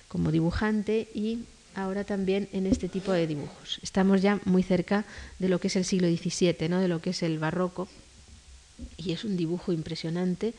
[0.07, 1.39] como dibujante y
[1.75, 3.79] ahora también en este tipo de dibujos.
[3.83, 5.03] Estamos ya muy cerca
[5.39, 6.79] de lo que es el siglo XVII, ¿no?
[6.79, 7.89] de lo que es el barroco,
[8.97, 10.53] y es un dibujo impresionante,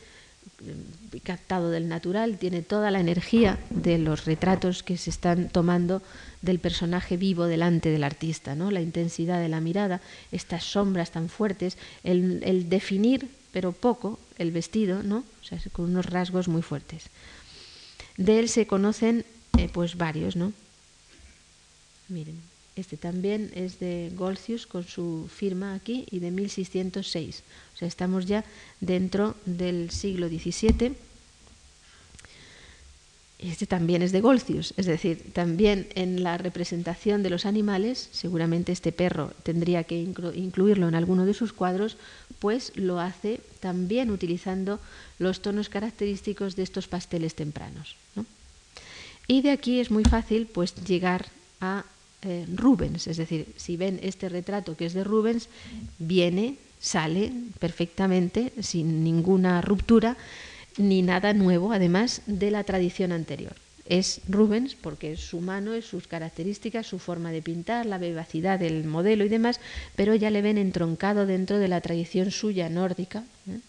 [1.23, 6.01] captado del natural, tiene toda la energía de los retratos que se están tomando
[6.41, 8.71] del personaje vivo delante del artista, ¿no?
[8.71, 15.03] la intensidad de la mirada, estas sombras tan fuertes, el, definir, pero poco, el vestido,
[15.03, 15.17] ¿no?
[15.17, 17.05] o sea, con unos rasgos muy fuertes.
[18.17, 19.25] De él se conocen
[19.57, 20.53] eh, pues varios, ¿no?
[22.09, 22.39] Miren,
[22.75, 27.43] este también es de Golcius con su firma aquí y de 1606.
[27.75, 28.43] O sea, estamos ya
[28.81, 30.95] dentro del siglo XVII.
[33.37, 38.71] Este también es de Golcius, es decir, también en la representación de los animales, seguramente
[38.71, 41.97] este perro tendría que incluirlo en alguno de sus cuadros,
[42.39, 44.79] pues lo hace también utilizando
[45.19, 47.97] los tonos característicos de estos pasteles tempranos.
[49.27, 51.27] Y de aquí es muy fácil pues llegar
[51.59, 51.83] a
[52.23, 55.49] eh, Rubens, es decir, si ven este retrato que es de Rubens,
[55.99, 60.17] viene, sale perfectamente, sin ninguna ruptura,
[60.77, 63.55] ni nada nuevo, además de la tradición anterior.
[63.85, 68.57] Es Rubens porque es su mano, es sus características, su forma de pintar, la vivacidad
[68.57, 69.59] del modelo y demás,
[69.95, 73.23] pero ya le ven entroncado dentro de la tradición suya nórdica.
[73.49, 73.59] ¿eh?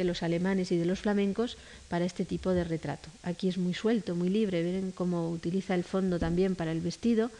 [0.00, 3.10] de los alemanes y de los flamencos para este tipo de retrato.
[3.22, 7.30] Aquí es muy suelto, muy libre, ven cómo utiliza el fondo también para el vestido,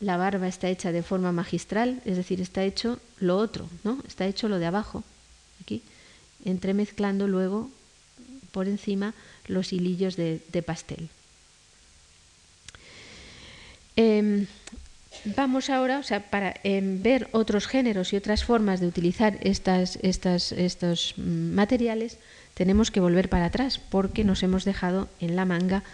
[0.00, 4.02] la barba está hecha de forma magistral, es decir, está hecho lo otro, ¿no?
[4.08, 5.04] Está hecho lo de abajo,
[5.62, 5.82] aquí,
[6.44, 7.70] entremezclando luego
[8.50, 9.14] por encima
[9.46, 11.08] los hilillos de, pastel.
[13.96, 14.46] Em,
[15.36, 19.96] vamos ahora, o sea, para em, ver otros géneros y otras formas de utilizar estas,
[20.02, 22.16] estas, estos materiales,
[22.54, 25.84] tenemos que volver para atrás porque nos hemos dejado en la manga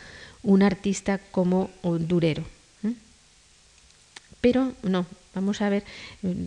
[0.43, 2.56] un artista como Durero.
[4.47, 5.83] Pero no, vamos a ver,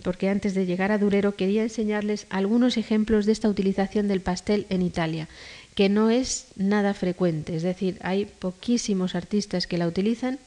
[0.03, 4.65] porque antes de llegar a Durero quería enseñarles algunos ejemplos de esta utilización del pastel
[4.69, 5.27] en Italia,
[5.75, 10.39] que no es nada frecuente, es decir, hay poquísimos artistas que la utilizan.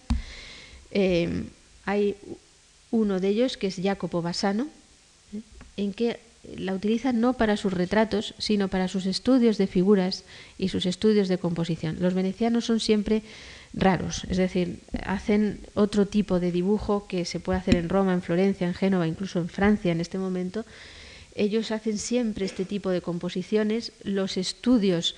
[0.92, 1.44] Eh,
[1.84, 2.16] hay
[2.90, 4.68] uno de ellos que es Jacopo Bassano,
[5.34, 5.42] ¿eh?
[5.76, 6.20] en que
[6.56, 10.24] la utiliza no para sus retratos, sino para sus estudios de figuras
[10.56, 11.98] y sus estudios de composición.
[12.00, 13.22] Los venecianos son siempre
[13.74, 18.22] raros, es decir, hacen otro tipo de dibujo que se puede hacer en Roma, en
[18.22, 20.64] Florencia, en Génova, incluso en Francia en este momento.
[21.34, 25.16] Ellos hacen siempre este tipo de composiciones, los estudios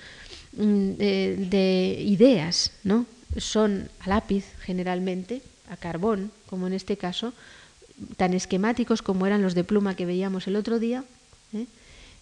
[0.53, 3.05] mm, de, ideas, ¿no?
[3.37, 7.33] Son a lápiz generalmente, a carbón, como en este caso,
[8.15, 11.03] tan esquemáticos como eran los de pluma que veíamos el otro día,
[11.53, 11.65] ¿eh?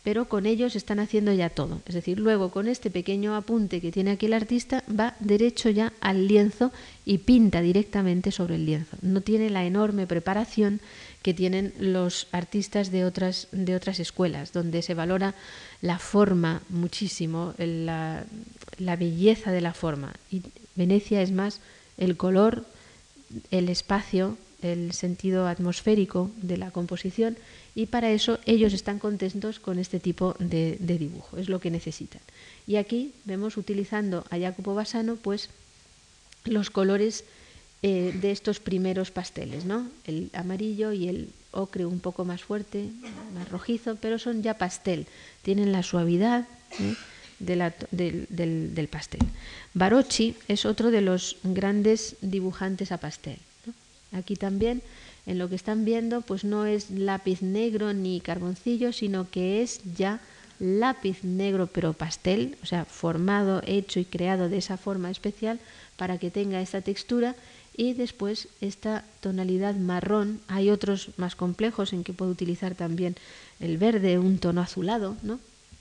[0.03, 1.81] Pero con ellos están haciendo ya todo.
[1.85, 5.93] Es decir, luego con este pequeño apunte que tiene aquí el artista va derecho ya
[6.01, 6.71] al lienzo
[7.05, 8.97] y pinta directamente sobre el lienzo.
[9.01, 10.81] No tiene la enorme preparación
[11.21, 15.35] que tienen los artistas de otras, de otras escuelas, donde se valora
[15.81, 18.25] la forma muchísimo, la,
[18.77, 20.13] la belleza de la forma.
[20.29, 20.41] Y
[20.75, 21.61] Venecia es más
[21.97, 22.65] el color,
[23.51, 27.37] el espacio, el sentido atmosférico de la composición
[27.75, 32.21] y para eso ellos están contentos con este tipo de, dibujo, es lo que necesitan.
[32.67, 35.49] Y aquí vemos utilizando a Jacopo Bassano pues
[36.45, 37.23] los colores
[37.81, 39.89] eh, de estos primeros pasteles, ¿no?
[40.05, 42.89] el amarillo y el ocre un poco más fuerte,
[43.33, 45.07] más rojizo, pero son ya pastel,
[45.41, 46.47] tienen la suavidad
[46.79, 46.95] ¿eh?
[47.39, 49.21] del, pastel.
[49.73, 53.37] Barocci es otro de los grandes dibujantes a pastel.
[54.11, 54.81] Aquí también
[55.25, 59.81] en lo que están viendo pues no es lápiz negro ni carboncillo, sino que es
[59.95, 60.19] ya
[60.59, 65.59] lápiz negro pero pastel, o sea, formado, hecho y creado de esa forma especial
[65.97, 67.35] para que tenga esta textura
[67.75, 70.41] y después esta tonalidad marrón.
[70.47, 73.15] Hay otros más complejos en que puedo utilizar también
[73.59, 75.39] el verde, un tono azulado, ¿no?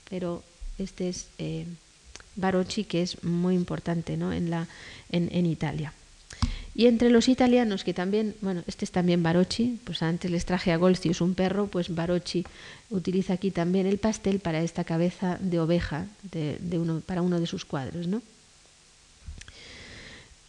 [0.09, 0.43] Pero
[0.77, 1.65] este es eh,
[2.87, 4.33] que es muy importante ¿no?
[4.33, 5.93] en Italia.
[6.75, 10.71] Y entre los italianos, que también, bueno, este es también Barocci, pues antes les traje
[10.71, 12.45] a Golcius un perro, pues Barocci
[12.89, 16.57] utiliza aquí también el pastel para esta cabeza de oveja de,
[17.05, 18.07] para uno de sus cuadros.
[18.07, 18.23] ¿no?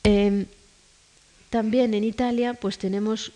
[0.02, 0.46] Em,
[1.50, 3.32] también en Italia, pues tenemos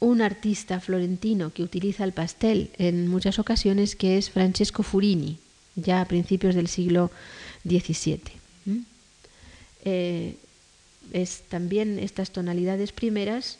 [0.00, 5.38] un artista florentino que utiliza el pastel en muchas ocasiones, que es Francesco Furini,
[5.76, 7.12] ya a principios del siglo
[7.64, 8.20] XVII
[11.12, 13.58] es también estas tonalidades primeras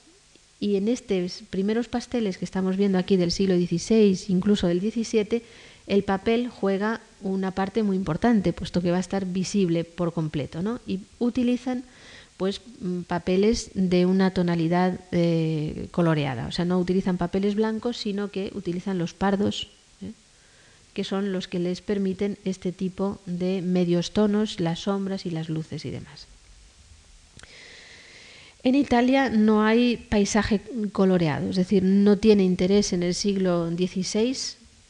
[0.60, 5.42] y en estos primeros pasteles que estamos viendo aquí del siglo XVI, incluso del XVII,
[5.86, 10.62] el papel juega una parte muy importante, puesto que va a estar visible por completo,
[10.62, 10.80] ¿no?
[10.86, 11.84] Y utilizan
[12.36, 18.30] pues mm, papeles de una tonalidad eh, coloreada, o sea, no utilizan papeles blancos, sino
[18.30, 19.68] que utilizan los pardos,
[20.02, 20.12] ¿eh?
[20.94, 25.48] que son los que les permiten este tipo de medios tonos, las sombras y las
[25.48, 26.26] luces y demás.
[28.64, 30.62] En Italia no hay paisaje
[30.92, 34.36] coloreado, es decir, no tiene interés en el siglo XVI,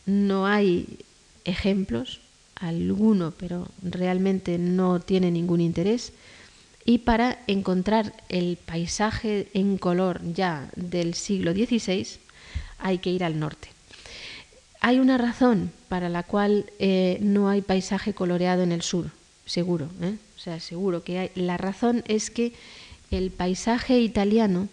[0.07, 1.01] no hay
[1.45, 2.21] ejemplos,
[2.55, 6.13] alguno, pero realmente no tiene ningún interés.
[6.85, 12.07] Y para encontrar el paisaje en color ya del siglo XVI
[12.79, 13.69] hay que ir al norte.
[14.81, 19.11] Hay una razón para la cual eh, no hay paisaje coloreado en el sur,
[19.47, 19.89] seguro.
[20.01, 20.15] ¿eh?
[20.37, 21.31] O sea, seguro que hay.
[21.35, 22.53] La razón es que
[23.15, 24.69] el paisaje italiano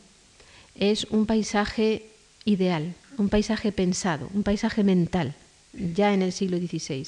[0.75, 2.07] es un paisaje
[2.43, 5.35] ideal, un paisaje pensado, un paisaje mental,
[5.73, 7.07] ya en el siglo XVI.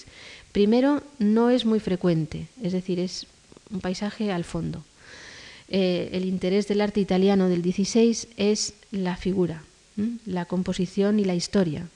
[0.51, 3.25] Primero, no es muy frecuente, es decir, es
[3.71, 4.83] un paisaje al fondo.
[5.69, 9.63] Eh, el interés del arte italiano del XVI es la figura,
[10.25, 11.87] la composición y la historia,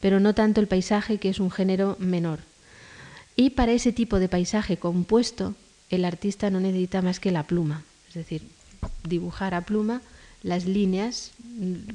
[0.00, 2.40] pero no tanto el paisaje, que es un género menor.
[3.36, 5.54] Y para ese tipo de paisaje compuesto,
[5.88, 8.42] el artista no necesita más que la pluma, es decir,
[9.04, 10.02] dibujar a pluma
[10.42, 11.30] las líneas,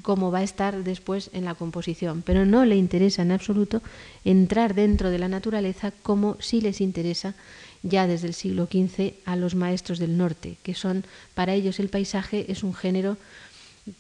[0.04, 3.82] cómo va a estar después en la composición, pero no le interesa en absoluto
[4.24, 7.36] entrar dentro de la naturaleza como sí les interesa
[7.84, 11.04] ya desde el siglo XV a los maestros del norte, que son,
[11.36, 13.18] para ellos el paisaje es un género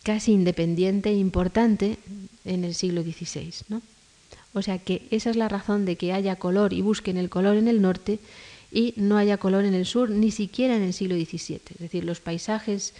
[0.03, 1.97] casi independiente e importante
[2.45, 3.53] en el siglo XVI.
[3.69, 3.81] ¿no?
[4.53, 7.57] O sea que esa es la razón de que haya color y busquen el color
[7.57, 8.19] en el norte
[8.71, 11.61] y no haya color en el sur, ni siquiera en el siglo XVII.
[11.73, 12.93] Es decir, los paisajes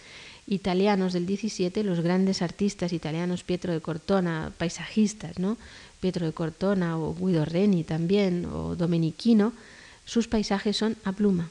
[0.46, 5.58] italianos del XVII, los grandes artistas italianos, Pietro de Cortona, paisajistas, ¿no?
[6.00, 9.52] Pietro de Cortona o Guido Reni también, o Domenichino,
[10.04, 11.50] sus paisajes son a pluma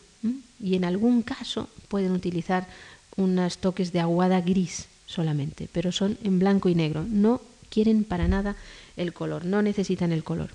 [0.59, 2.67] y en algún caso pueden utilizar
[3.15, 7.05] unos toques de aguada gris solamente, pero son en blanco y negro.
[7.07, 8.55] No quieren para nada
[8.95, 10.49] el color, no necesitan el color.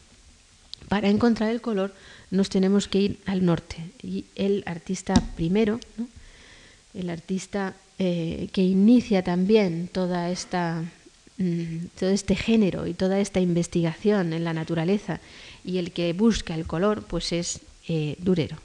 [0.89, 1.95] Para encontrar el color
[2.30, 5.80] nos tenemos que ir al norte y el artista primero,
[6.95, 10.83] el artista eh, que inicia también toda esta,
[11.39, 15.20] mm, todo este género y toda esta investigación en la naturaleza
[15.64, 18.57] y el que busca el color, pues es eh, Durero.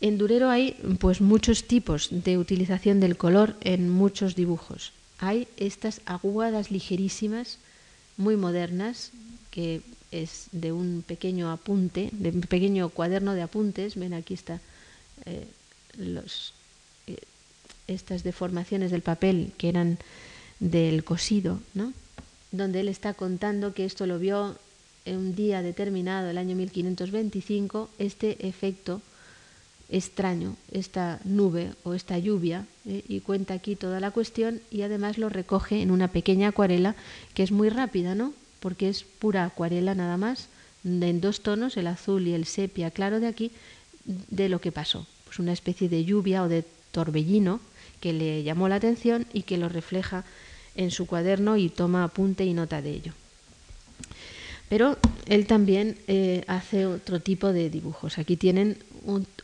[0.00, 4.92] En Durero hay pues muchos tipos de utilización del color en muchos dibujos.
[5.18, 7.58] Hay estas aguadas ligerísimas,
[8.18, 9.12] muy modernas,
[9.50, 9.80] que
[10.22, 13.96] es de un pequeño apunte, de un pequeño cuaderno de apuntes.
[13.96, 14.60] Ven, aquí está
[15.26, 15.46] eh,
[15.98, 17.16] eh,
[17.88, 19.98] estas deformaciones del papel que eran
[20.60, 21.92] del cosido, ¿no?
[22.52, 24.56] donde él está contando que esto lo vio
[25.04, 29.02] en un día determinado, el año 1525, este efecto
[29.90, 33.02] extraño, esta nube o esta lluvia, ¿eh?
[33.08, 36.94] y cuenta aquí toda la cuestión y además lo recoge en una pequeña acuarela
[37.34, 38.32] que es muy rápida, ¿no?
[38.64, 40.48] Porque es pura acuarela nada más,
[40.84, 43.50] en dos tonos, el azul y el sepia claro de aquí,
[44.06, 45.06] de lo que pasó.
[45.26, 47.60] Pues una especie de lluvia o de torbellino
[48.00, 50.24] que le llamó la atención y que lo refleja
[50.76, 53.12] en su cuaderno y toma apunte y nota de ello.
[54.70, 54.96] Pero
[55.26, 58.16] él también eh, hace otro tipo de dibujos.
[58.16, 58.78] Aquí tienen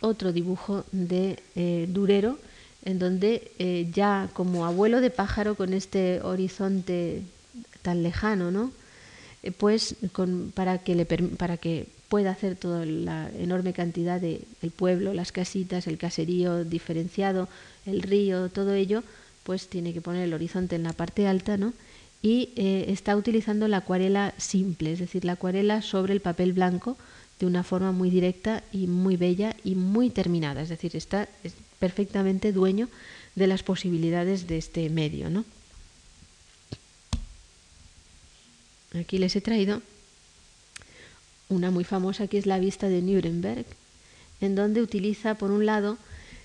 [0.00, 2.38] otro dibujo de eh, Durero,
[2.86, 7.22] en donde eh, ya como abuelo de pájaro con este horizonte
[7.82, 8.79] tan lejano, ¿no?
[9.42, 9.96] Eh, pues
[10.54, 15.32] para, que le, para que pueda hacer toda la enorme cantidad de el pueblo, las
[15.32, 17.48] casitas, el caserío diferenciado,
[17.86, 19.02] el río, todo ello,
[19.44, 21.72] pues tiene que poner el horizonte en la parte alta, ¿no?
[22.22, 26.98] Y eh, está utilizando la acuarela simple, es decir, la acuarela sobre el papel blanco
[27.38, 31.28] de una forma muy directa y muy bella y muy terminada, es decir, está
[31.78, 32.90] perfectamente dueño
[33.34, 35.44] de las posibilidades de este medio, ¿no?
[38.98, 39.82] Aquí les he traído
[41.48, 43.66] una muy famosa que es la vista de Nuremberg,
[44.40, 45.98] en donde utiliza por un lado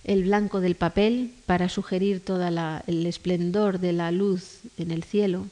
[0.04, 5.48] el blanco del papel para sugerir todo el esplendor de la luz en el cielo.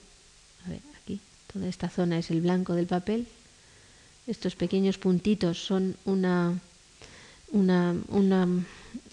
[0.65, 1.19] A ver, aquí,
[1.51, 3.25] toda esta zona es el blanco del papel.
[4.27, 6.59] Estos pequeños puntitos son una,
[7.51, 8.47] una, una,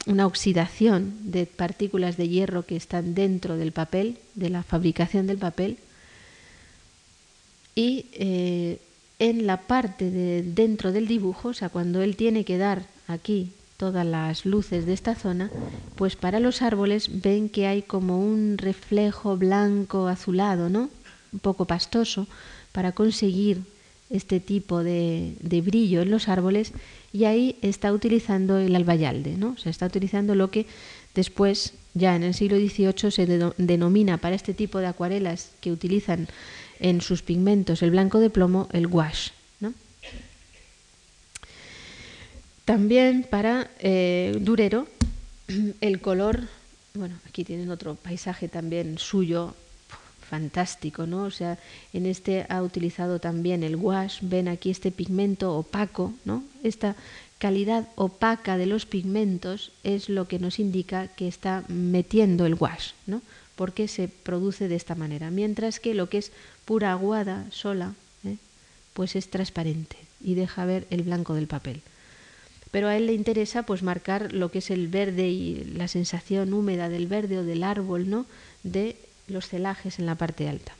[0.06, 5.38] una oxidación de partículas de hierro que están dentro del papel, de la fabricación del
[5.38, 5.78] papel
[7.74, 8.78] y eh,
[9.18, 13.52] en la parte de dentro del dibujo, o sea, cuando él tiene que dar aquí
[13.76, 15.50] todas las luces de esta zona,
[15.96, 20.90] pues para los árboles ven que hay como un reflejo blanco azulado, ¿no?
[21.32, 22.26] Un poco pastoso,
[22.72, 23.62] para conseguir
[24.10, 26.72] este tipo de, brillo en los árboles
[27.12, 29.56] y ahí está utilizando el albayalde, ¿no?
[29.56, 30.66] Se está utilizando lo que
[31.14, 36.28] después, ya en el siglo XVIII, se denomina para este tipo de acuarelas que utilizan
[36.80, 39.32] en sus pigmentos el blanco de plomo, el gouache.
[42.70, 44.86] También para eh, Durero,
[45.80, 46.42] el color,
[46.94, 49.56] bueno, aquí tienen otro paisaje también suyo,
[50.28, 51.24] fantástico, ¿no?
[51.24, 51.58] O sea,
[51.92, 56.44] en este ha utilizado también el gouache, ven aquí este pigmento opaco, ¿no?
[56.62, 56.94] Esta
[57.38, 62.94] calidad opaca de los pigmentos es lo que nos indica que está metiendo el gouache,
[63.06, 63.20] ¿no?
[63.60, 66.32] Porque se produce de esta manera, mientras que lo que es
[66.64, 67.92] pura aguada sola,
[68.24, 68.38] ¿eh?
[68.94, 71.82] pues es transparente y deja ver el blanco del papel
[72.70, 76.52] pero a él le interesa pues marcar lo que es el verde y la sensación
[76.52, 78.26] húmeda del verde o del árbol, ¿no?
[78.62, 78.96] de
[79.26, 80.74] los celajes en la parte alta.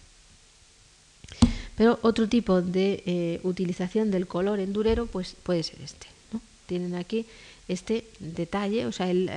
[1.76, 6.06] Pero otro tipo de eh, utilización del color en durero pues puede ser este.
[6.32, 6.40] ¿no?
[6.66, 7.26] Tienen aquí
[7.68, 9.30] este detalle, o sea, él,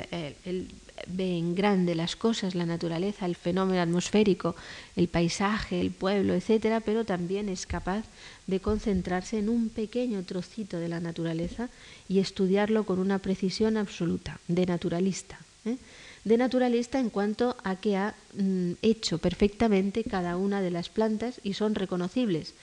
[1.07, 4.55] ve en grande las cosas, la naturaleza, el fenómeno atmosférico,
[4.95, 8.05] el paisaje, el pueblo, etcétera, pero también es capaz
[8.47, 11.69] de concentrarse en un pequeño trocito de la naturaleza
[12.07, 15.39] y estudiarlo con una precisión absoluta, de naturalista.
[15.65, 15.77] ¿eh?
[16.23, 21.39] De naturalista en cuanto a que ha mm, hecho perfectamente cada una de las plantas
[21.43, 22.53] y son reconocibles,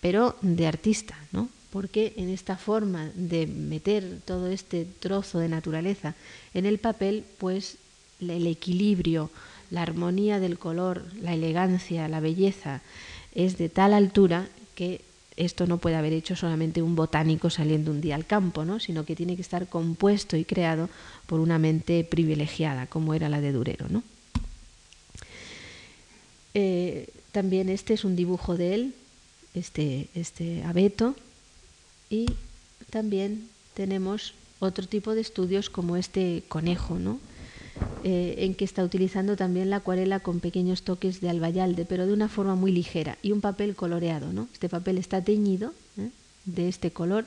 [0.00, 1.48] pero de artista, ¿no?
[1.74, 6.14] Porque en esta forma de meter todo este trozo de naturaleza
[6.54, 7.78] en el papel, pues
[8.20, 9.28] el equilibrio,
[9.72, 12.80] la armonía del color, la elegancia, la belleza
[13.34, 14.46] es de tal altura
[14.76, 15.00] que
[15.36, 18.78] esto no puede haber hecho solamente un botánico saliendo un día al campo, ¿no?
[18.78, 20.88] sino que tiene que estar compuesto y creado
[21.26, 23.88] por una mente privilegiada, como era la de Durero.
[23.88, 24.04] ¿no?
[26.54, 28.94] Eh, también este es un dibujo de él,
[29.54, 31.16] este, este abeto,
[32.10, 32.26] y
[32.90, 37.18] también tenemos otro tipo de estudios como este conejo, ¿no?
[38.04, 42.12] Eh, en que está utilizando también la acuarela con pequeños toques de albayalde, pero de
[42.12, 44.32] una forma muy ligera, y un papel coloreado.
[44.32, 44.46] ¿no?
[44.52, 46.10] Este papel está teñido ¿eh?
[46.44, 47.24] de este color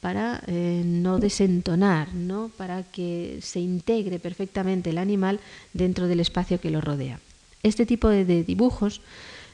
[0.00, 2.50] para eh, no desentonar, ¿no?
[2.56, 5.40] para que se integre perfectamente el animal
[5.72, 7.18] dentro del espacio que lo rodea.
[7.62, 9.00] Este tipo de dibujos,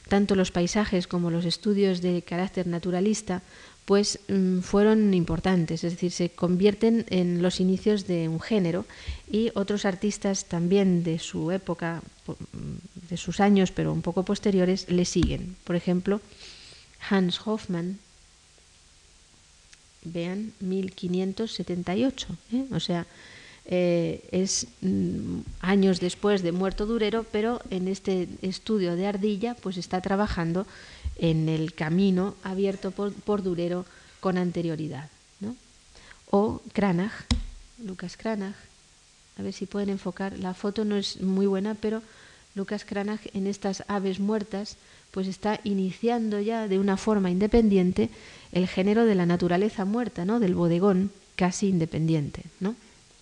[0.07, 3.41] tanto los paisajes como los estudios de carácter naturalista,
[3.87, 4.19] pues
[4.63, 8.83] fueron importantes, es decir, se convierten en los inicios de un género
[9.31, 14.91] y otros artistas también de su época, mm, de sus años, pero un poco posteriores,
[14.91, 15.55] le siguen.
[15.63, 16.19] Por ejemplo,
[17.09, 17.97] Hans Hoffmann,
[20.03, 22.65] vean, 1578, ¿eh?
[22.73, 23.07] o sea,
[23.69, 29.77] eh, es mm, años después de muerto Durero, pero en este estudio de Ardilla, pues
[29.77, 30.67] está trabajando
[31.17, 33.85] en el camino abierto por, Durero
[34.19, 35.09] con anterioridad.
[35.39, 35.55] ¿no?
[36.29, 37.13] O Cranach,
[37.83, 38.55] Lucas Cranach,
[39.37, 42.01] a ver si pueden enfocar, la foto no es muy buena, pero
[42.55, 44.77] Lucas Cranach en estas aves muertas
[45.11, 48.09] pues está iniciando ya de una forma independiente
[48.51, 50.39] el género de la naturaleza muerta, ¿no?
[50.39, 52.43] del bodegón casi independiente.
[52.59, 52.75] ¿no?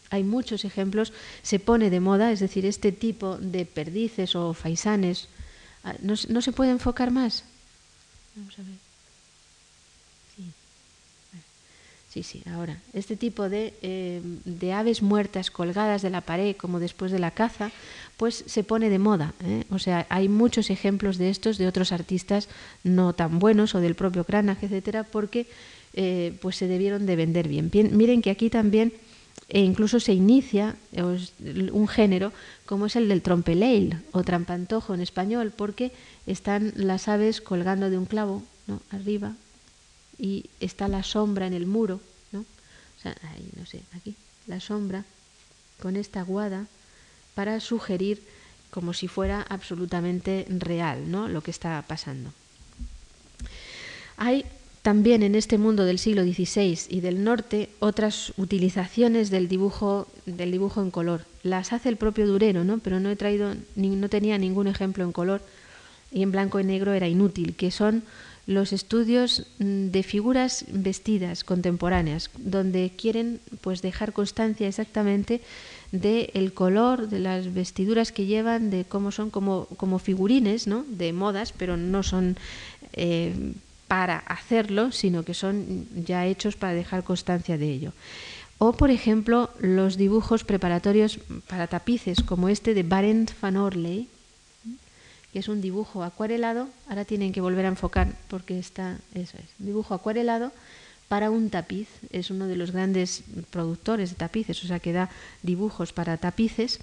[0.10, 5.28] Hay muchos ejemplos, se pone de moda, es decir, este tipo de perdices o faisanes.
[5.84, 7.44] Ah, ¿No, no se puede enfocar más?
[8.36, 8.76] Vamos a ver.
[12.10, 12.24] Sí.
[12.24, 12.80] Sí, ahora.
[12.94, 17.32] Este tipo de, eh, de, aves muertas colgadas de la pared, como después de la
[17.32, 17.72] caza,
[18.16, 19.34] pues se pone de moda.
[19.44, 19.64] ¿eh?
[19.70, 22.48] O sea, hay muchos ejemplos de estos, de otros artistas
[22.84, 25.48] no tan buenos, o del propio Cranach, etcétera, porque
[25.94, 27.70] eh, pues se debieron de vender bien.
[27.74, 28.94] Miren que aquí también
[29.48, 32.34] e incluso se inicia un género
[32.66, 35.92] como es el del trompeleil o trampantojo en español, porque
[36.26, 38.82] están las aves colgando de un clavo ¿no?
[38.90, 39.36] arriba
[40.18, 42.00] y está la sombra en el muro,
[42.32, 42.40] ¿no?
[42.40, 44.16] O sea, ahí, no sé, aquí,
[44.48, 45.06] la sombra
[45.80, 46.66] con esta guada
[47.36, 48.24] para sugerir
[48.72, 51.28] como si fuera absolutamente real ¿no?
[51.28, 52.32] lo que está pasando.
[54.18, 54.46] Hay
[54.86, 60.52] también en este mundo del siglo XVI y del norte otras utilizaciones del dibujo, del
[60.52, 61.22] dibujo en color.
[61.42, 62.78] Las hace el propio Durero, ¿no?
[62.78, 65.42] pero no he traído, no tenía ningún ejemplo en color
[66.12, 68.04] y en blanco y negro era inútil, que son
[68.46, 75.42] los estudios mm, de figuras vestidas contemporáneas, donde quieren pues dejar constancia exactamente
[75.92, 80.86] del color de las vestiduras que llevan, de cómo son como, como figurines, ¿no?
[80.88, 82.38] de modas, pero no son
[82.94, 83.34] eh,
[83.88, 87.94] para hacerlo, sino que son ya hechos para dejar constancia de ello.
[88.58, 94.08] O, por ejemplo, los dibujos preparatorios para tapices, como este de Barent van Orley,
[95.34, 96.70] que es un dibujo acuarelado.
[96.88, 100.54] Ahora tienen que volver a enfocar porque está, eso es, dibujo acuarelado
[101.10, 101.90] para un tapiz.
[102.12, 105.10] Es uno de los grandes productores de tapices, o sea que da
[105.44, 106.80] dibujos para tapices.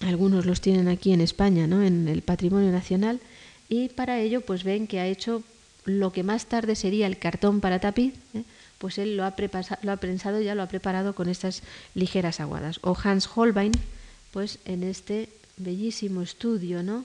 [0.00, 1.82] Algunos los tienen aquí en España, ¿no?
[1.82, 3.20] en el Patrimonio Nacional.
[3.68, 5.42] Y para ello, pues ven que ha hecho
[5.86, 8.14] lo que más tarde sería el cartón para tapiz.
[8.34, 8.42] ¿eh?
[8.78, 9.34] pues él lo ha,
[9.82, 11.62] lo ha prensado, ya lo ha preparado con estas
[11.94, 12.78] ligeras aguadas.
[12.82, 13.72] O Hans Holbein,
[14.32, 17.04] pues en este bellísimo estudio, ¿no?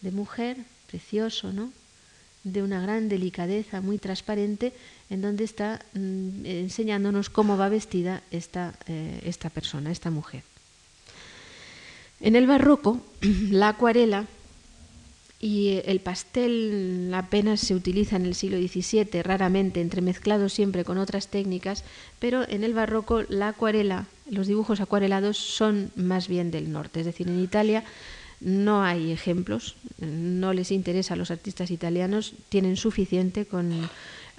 [0.00, 0.56] De mujer,
[0.90, 1.72] precioso, ¿no?
[2.44, 4.72] De una gran delicadeza, muy transparente,
[5.10, 10.42] en donde está mm, enseñándonos cómo va vestida esta, eh, esta persona, esta mujer.
[12.20, 13.04] En el barroco,
[13.50, 14.26] la acuarela
[15.42, 21.26] y el pastel apenas se utiliza en el siglo XVII, raramente, entremezclado siempre con otras
[21.26, 21.82] técnicas,
[22.20, 27.06] pero en el barroco la acuarela, los dibujos acuarelados son más bien del norte, es
[27.06, 27.82] decir, en Italia
[28.40, 33.90] no hay ejemplos, no les interesa a los artistas italianos, tienen suficiente con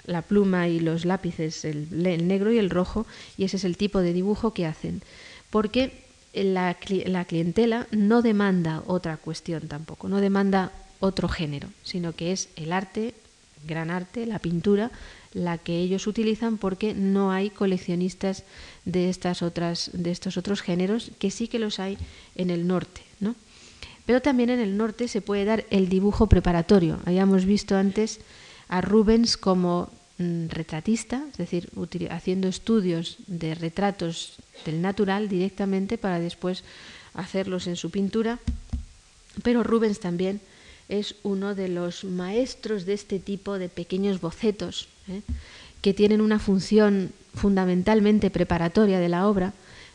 [0.06, 1.86] la pluma y los lápices, el,
[2.26, 5.02] negro y el rojo, y ese es el tipo de dibujo que hacen,
[5.50, 12.32] porque la, la clientela no demanda otra cuestión tampoco, no demanda otro género, sino que
[12.32, 13.14] es el arte,
[13.66, 14.90] gran arte, la pintura,
[15.32, 18.44] la que ellos utilizan porque no hay coleccionistas
[18.84, 21.98] de estas otras de estos otros géneros que sí que los hay
[22.36, 23.34] en el norte, ¿no?
[24.06, 27.00] Pero también en el norte se puede dar el dibujo preparatorio.
[27.04, 28.20] Habíamos visto antes
[28.68, 31.70] a Rubens como mm, retratista, es decir,
[32.10, 36.64] haciendo estudios de retratos del natural directamente para después
[37.14, 38.38] hacerlos en su pintura.
[39.42, 40.40] Pero Rubens también
[40.88, 45.22] es uno de los maestros de este tipo de pequeños bocetos, ¿eh?
[45.80, 49.52] que tienen una función fundamentalmente preparatoria de la obra,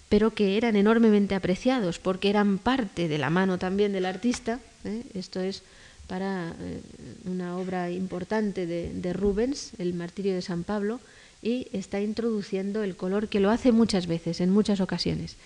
[0.10, 4.60] pero que eran enormemente apreciados porque eran parte de la mano también del artista.
[4.84, 5.04] ¿eh?
[5.14, 5.64] Esto es
[6.08, 6.82] para eh,
[7.26, 11.00] una obra importante de, de, Rubens, El martirio de San Pablo,
[11.42, 15.38] y está introduciendo el color que lo hace muchas veces, en muchas ocasiones.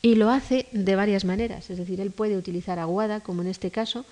[0.00, 3.70] Y lo hace de varias maneras, es decir, él puede utilizar aguada, como en este
[3.70, 4.04] caso,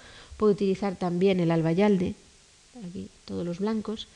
[0.43, 2.17] puede utilizar también el albayalde,
[2.85, 4.09] aquí todos los blancos,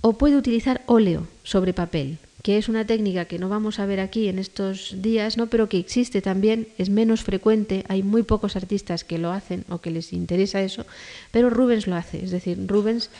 [0.00, 4.00] o puede utilizar óleo sobre papel, que es una técnica que no vamos a ver
[4.00, 5.46] aquí en estos días, ¿no?
[5.46, 9.78] pero que existe también, es menos frecuente, hay muy pocos artistas que lo hacen o
[9.78, 10.86] que les interesa eso,
[11.30, 13.10] pero Rubens lo hace, es decir, Rubens,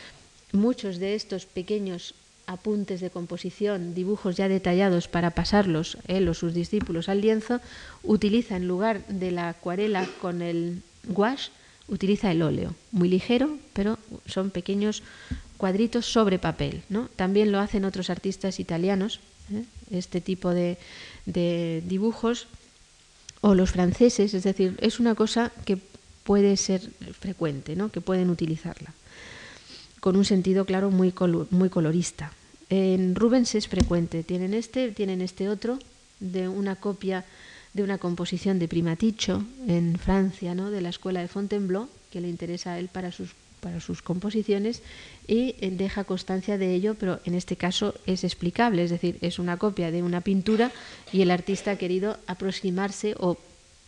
[0.51, 2.15] muchos de estos pequeños
[2.47, 7.61] apuntes de composición, dibujos ya detallados para pasarlos él o sus discípulos al lienzo,
[8.03, 11.49] utiliza en lugar de la acuarela con el gouache,
[11.87, 15.03] utiliza el óleo, muy ligero, pero son pequeños
[15.57, 16.83] cuadritos sobre papel.
[16.89, 17.09] ¿no?
[17.15, 19.19] También lo hacen otros artistas italianos,
[19.53, 19.63] ¿eh?
[19.91, 20.77] este tipo de,
[21.25, 22.47] de, dibujos,
[23.41, 25.77] o los franceses, es decir, es una cosa que
[26.23, 26.81] puede ser
[27.19, 27.91] frecuente, ¿no?
[27.91, 28.93] que pueden utilizarla,
[29.99, 31.13] con un sentido, claro, muy,
[31.51, 32.31] muy colorista.
[32.69, 35.77] En Rubens es frecuente, tienen este, tienen este otro,
[36.19, 37.25] de una copia
[37.75, 40.71] de una composición de Primaticho en Francia, ¿no?
[40.71, 44.81] de la escuela de Fontainebleau, que le interesa a él para sus, para sus composiciones,
[45.27, 49.39] y eh, deja constancia de ello, pero en este caso es explicable, es decir, es
[49.39, 50.71] una copia de una pintura
[51.11, 53.37] y el artista ha querido aproximarse o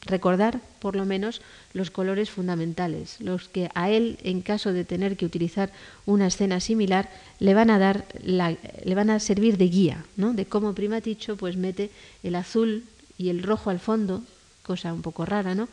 [0.02, 1.42] recordar por lo menos
[1.74, 5.72] los colores fundamentales, los que a él, en caso de tener que utilizar
[6.06, 7.10] una escena similar,
[7.40, 10.34] le van a dar le van a servir de guía, ¿no?
[10.34, 11.90] de cómo Primaticho pues mete
[12.22, 12.84] el azul
[13.18, 14.24] y el rojo al fondo,
[14.63, 15.68] cosa un poco rara, ¿no?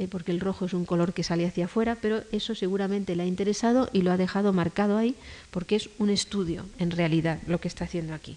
[0.00, 3.24] Eh, porque el rojo es un color que sale hacia afuera, pero eso seguramente le
[3.24, 5.14] ha interesado y lo ha dejado marcado ahí,
[5.50, 8.36] porque es un estudio, en realidad, lo que está haciendo aquí.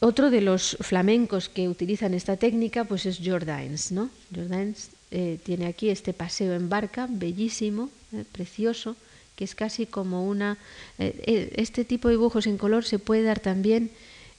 [0.00, 3.90] Otro de los flamencos que utilizan esta técnica pues es Jordaens.
[3.90, 4.10] ¿no?
[4.32, 8.94] Jordaens eh, tiene aquí este paseo en barca, bellísimo, eh, precioso,
[9.34, 10.56] que es casi como una...
[10.98, 13.90] este tipo de dibujos en color se puede dar también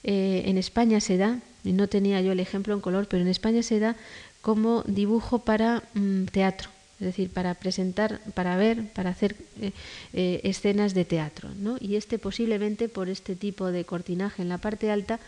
[0.04, 3.28] eh, en España se da, y no tenía yo el ejemplo en color, pero en
[3.28, 3.96] España se da
[4.40, 9.72] como dibujo para mm, teatro, es decir, para presentar, para ver, para hacer eh,
[10.12, 11.50] eh, escenas de teatro.
[11.58, 11.76] ¿no?
[11.80, 15.20] Y este posiblemente por este tipo de cortinaje en la parte alta,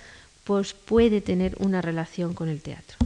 [0.44, 2.96] pues puede tener una relación con el teatro.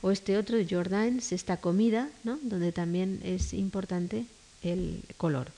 [0.00, 2.38] O este otro Jordaens, esta comida, ¿no?
[2.42, 4.24] donde también es importante
[4.62, 5.50] el color.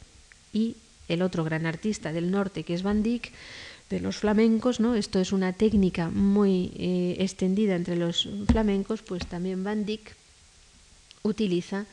[0.53, 0.77] Y
[1.09, 3.33] el otro gran artista del norte, que es Van Dyck,
[3.91, 4.95] de los flamencos, ¿no?
[4.95, 10.15] Esto es una técnica muy eh, extendida entre los flamencos, pues también Van Dyck
[11.23, 11.87] utiliza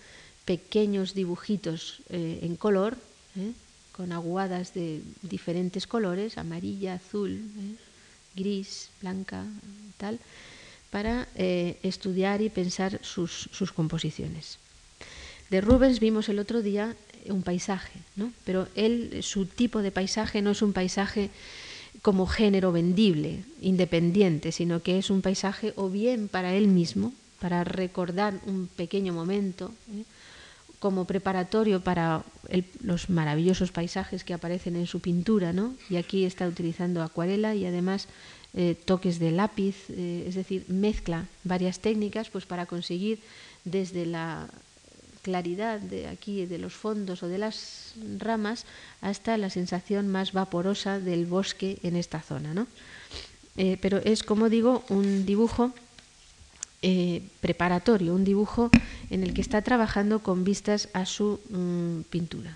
[0.46, 2.96] pequeños dibujitos eh, en color,
[3.36, 3.52] ¿eh?
[3.92, 7.42] con aguadas de diferentes colores, amarilla, azul,
[8.36, 9.44] gris, blanca,
[9.98, 10.20] tal,
[10.92, 14.60] para estudiar y pensar sus, sus, composiciones.
[15.50, 16.96] De Rubens vimos el otro día
[17.26, 18.32] un paisaje, ¿no?
[18.46, 21.32] pero él, su tipo de paisaje no es un paisaje
[22.08, 27.66] como género vendible, independiente, sino que es un paisaje o bien para él mismo, para
[27.66, 30.06] recordar un pequeño momento, ¿eh?
[30.80, 32.24] como preparatorio para
[32.80, 35.76] los maravillosos paisajes que aparecen en su pintura, ¿no?
[35.90, 38.08] Y aquí está utilizando acuarela y además
[38.54, 43.20] eh, toques de lápiz, eh, es decir, mezcla varias técnicas pues para conseguir
[43.66, 44.48] desde la
[45.28, 48.64] claridad de aquí de los fondos o de las ramas
[49.02, 52.66] hasta la sensación más vaporosa del bosque en esta zona, ¿no?
[53.58, 55.74] Eh, pero es como digo un dibujo
[56.82, 58.72] eh, preparatorio, un dibujo
[59.10, 62.56] en el que está trabajando con vistas a su mm, pintura.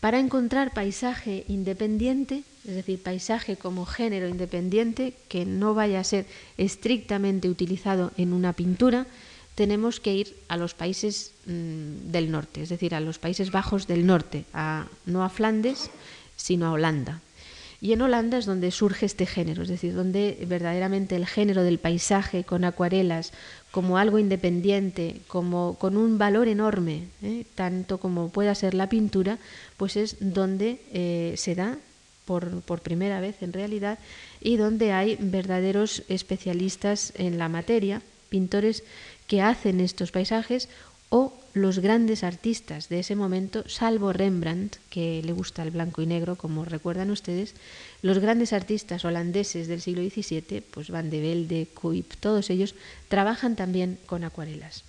[0.00, 6.24] Para encontrar paisaje independiente, es decir, paisaje como género independiente, que no vaya a ser
[6.56, 9.04] estrictamente utilizado en una pintura,
[9.54, 13.86] tenemos que ir a los países mm, del norte, es decir, a los Países Bajos
[13.86, 14.44] del norte,
[15.06, 15.90] no a Flandes,
[16.36, 17.20] sino a Holanda.
[17.80, 21.80] Y en Holanda es donde surge este género, es decir, donde verdaderamente el género del
[21.80, 23.32] paisaje con acuarelas,
[23.72, 27.44] como algo independiente, como con un valor enorme, ¿eh?
[27.56, 29.38] tanto como pueda ser la pintura,
[29.76, 31.76] pues es donde eh, se da
[32.24, 33.98] por, primera vez en realidad
[34.40, 38.84] y donde hay verdaderos especialistas en la materia, pintores
[39.32, 40.68] que hacen estos paisajes
[41.08, 46.06] o los grandes artistas de ese momento, salvo Rembrandt, que le gusta el blanco y
[46.06, 47.54] negro, como recuerdan ustedes,
[48.02, 52.74] los grandes artistas holandeses del siglo XVII, pues Van de Velde, Cuyp, todos ellos
[53.08, 54.84] trabajan también con acuarelas.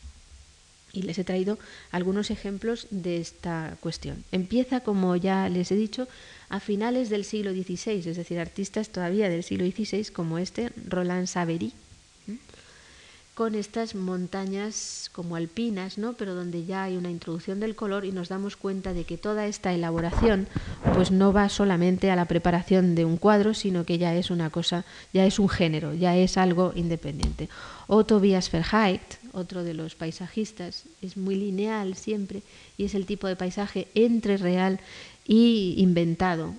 [0.91, 1.57] Y les he traído
[1.91, 4.25] algunos ejemplos de esta cuestión.
[4.33, 6.09] Empieza, como ya les he dicho,
[6.49, 11.27] a finales del siglo XVI, es decir, artistas todavía del siglo XVI como este, Roland
[11.27, 11.71] Savery,
[13.33, 16.13] con estas montañas como alpinas, ¿no?
[16.13, 19.47] pero donde ya hay una introducción del color y nos damos cuenta de que toda
[19.47, 20.47] esta elaboración
[20.93, 24.51] pues no va solamente a la preparación de un cuadro, sino que ya es una
[24.51, 27.49] cosa, ya es un género, ya es algo independiente.
[27.87, 28.51] O Tobias
[29.33, 32.43] otro de los paisajistas, es muy lineal siempre
[32.77, 34.79] y es el tipo de paisaje entre real
[35.25, 36.53] y inventado,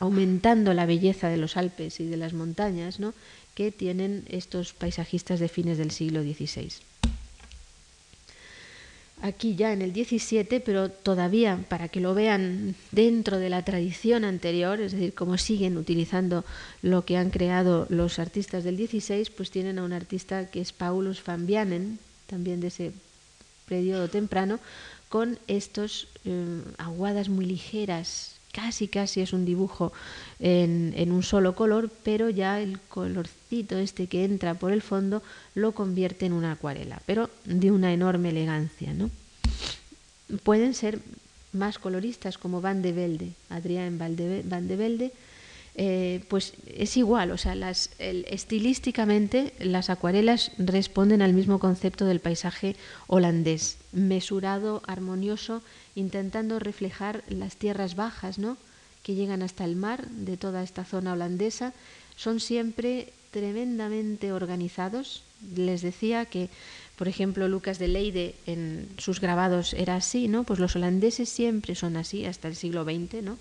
[0.00, 3.14] aumentando la belleza de los Alpes y de las montañas, ¿no?
[3.54, 6.70] Que tienen estos paisajistas de fines del siglo XVI.
[9.22, 14.24] Aquí ya en el XVII, pero todavía para que lo vean dentro de la tradición
[14.24, 16.44] anterior, es decir, como siguen utilizando
[16.82, 20.72] lo que han creado los artistas del XVI, pues tienen a un artista que es
[20.72, 21.46] Paulus van
[22.26, 22.92] también de ese
[23.66, 24.58] periodo temprano,
[25.08, 29.92] con estos eh, aguadas muy ligeras, casi casi es un dibujo
[30.38, 35.22] en, un solo color, pero ya el colorcito este que entra por el fondo
[35.54, 38.94] lo convierte en una acuarela, pero de una enorme elegancia.
[38.94, 39.10] ¿no?
[40.44, 41.00] Pueden ser
[41.52, 45.12] más coloristas como Van de Velde, Adrián Van de Velde,
[45.76, 52.20] eh, pues es igual, o sea, las, estilísticamente las acuarelas responden al mismo concepto del
[52.20, 55.62] paisaje holandés, mesurado, armonioso,
[55.94, 58.56] intentando reflejar las tierras bajas, ¿no?
[59.04, 61.74] que llegan hasta el mar de toda esta zona holandesa,
[62.16, 65.22] son siempre tremendamente organizados.
[65.54, 66.48] Les decía que,
[66.96, 70.44] por ejemplo, Lucas de Leyde en sus grabados era así, ¿no?
[70.44, 73.38] Pues los holandeses siempre son así hasta el siglo XX, ¿no?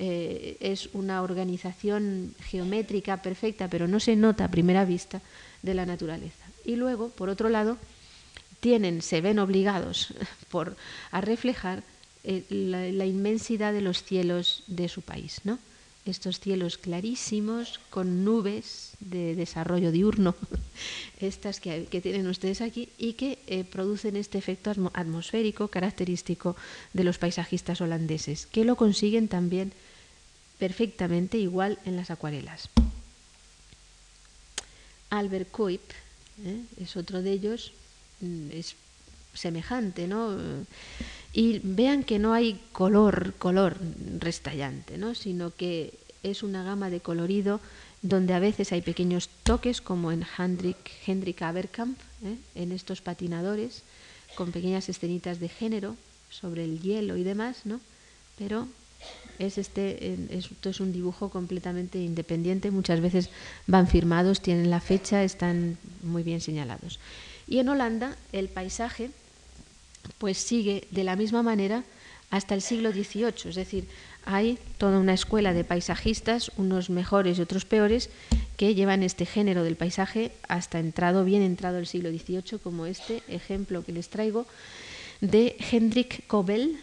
[0.00, 5.20] Eh, es una organización geométrica perfecta, pero no se nota a primera vista
[5.62, 6.46] de la naturaleza.
[6.64, 7.78] Y luego, por otro lado,
[8.60, 10.14] tienen, se ven obligados
[10.50, 10.76] por,
[11.10, 11.82] a reflejar
[12.22, 15.58] eh, la, inmensidad de los cielos de su país, ¿no?
[16.06, 20.36] Estos cielos clarísimos con nubes de desarrollo diurno,
[21.20, 26.54] estas que, tienen ustedes aquí y que eh, producen este efecto atmosférico característico
[26.92, 29.72] de los paisajistas holandeses, que lo consiguen también
[30.58, 32.68] perfectamente igual en las acuarelas.
[35.10, 35.82] Albert Kuip
[36.44, 36.62] ¿eh?
[36.80, 37.72] es otro de ellos,
[38.20, 38.74] mm, es
[39.34, 40.36] semejante, ¿no?
[41.32, 43.76] Y vean que no hay color, color
[44.18, 45.14] restallante, ¿no?
[45.14, 47.60] Sino que es una gama de colorido
[48.02, 52.36] donde a veces hay pequeños toques, como en Hendrik, Hendrik Aberkamp, ¿eh?
[52.54, 53.82] en estos patinadores,
[54.34, 55.96] con pequeñas escenitas de género
[56.30, 57.80] sobre el hielo y demás, ¿no?
[58.36, 58.68] Pero
[59.38, 63.30] es este, esto es un dibujo completamente independiente, muchas veces
[63.66, 66.98] van firmados, tienen la fecha, están muy bien señalados.
[67.46, 69.10] Y en Holanda el paisaje
[70.18, 71.84] pues sigue de la misma manera
[72.30, 73.86] hasta el siglo XVIII, es decir,
[74.26, 78.10] hay toda una escuela de paisajistas, unos mejores y otros peores,
[78.58, 83.22] que llevan este género del paisaje hasta entrado, bien entrado el siglo XVIII, como este
[83.28, 84.46] ejemplo que les traigo
[85.22, 86.78] de Hendrik Kobel,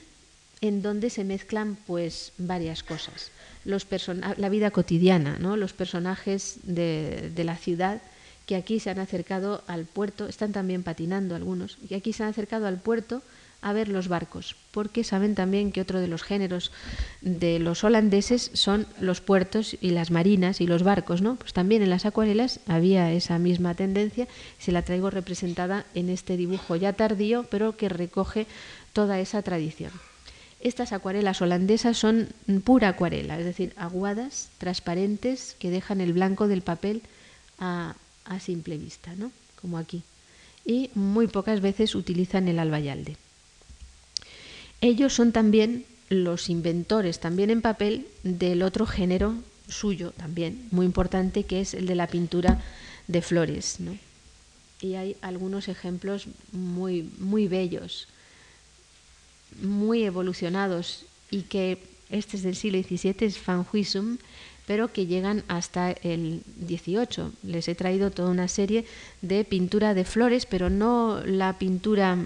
[0.62, 3.32] en donde se mezclan pues varias cosas.
[3.64, 3.88] Los
[4.38, 5.58] la vida cotidiana, ¿no?
[5.58, 8.02] los personajes de, de la ciudad
[8.46, 12.30] que aquí se han acercado al puerto, están también patinando algunos, y aquí se han
[12.30, 13.22] acercado al puerto
[13.62, 16.72] a ver los barcos, porque saben también que otro de los géneros
[17.22, 21.36] de los holandeses son los puertos y las marinas y los barcos, ¿no?
[21.38, 24.28] Pues también en las acuarelas había esa misma tendencia,
[24.60, 28.46] se la traigo representada en este dibujo ya tardío, pero que recoge
[28.94, 29.92] toda esa tradición.
[30.66, 32.30] Estas acuarelas holandesas son
[32.64, 37.04] pura acuarela, es decir, aguadas, transparentes, que dejan el blanco del papel
[37.60, 37.94] a,
[38.40, 39.32] simple vista, ¿no?
[39.62, 40.02] Como aquí.
[40.66, 43.16] Y muy pocas veces utilizan el albayalde.
[44.82, 49.36] Ellos son también los inventores, también en papel, del otro género
[49.70, 52.60] suyo, también muy importante, que es el de la pintura
[53.08, 53.78] de flores.
[54.82, 58.08] Y hay algunos ejemplos muy, muy bellos,
[59.62, 61.80] muy evolucionados y que
[62.10, 64.18] este es del siglo XVII, es Van Huysum,
[64.66, 67.32] pero que llegan hasta el XVIII.
[67.44, 68.86] Les he traído toda una serie
[69.22, 72.18] de pintura de flores, pero no la pintura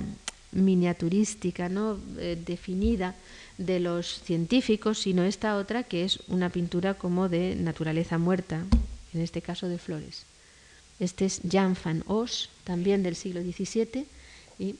[0.51, 1.99] miniaturística, ¿no?
[2.17, 3.15] Eh, definida
[3.57, 8.63] de los científicos, sino esta otra que es una pintura como de naturaleza muerta,
[9.13, 10.23] en este caso de flores.
[10.99, 14.05] Este es Jan van Os, también del siglo XVII,
[14.59, 14.75] y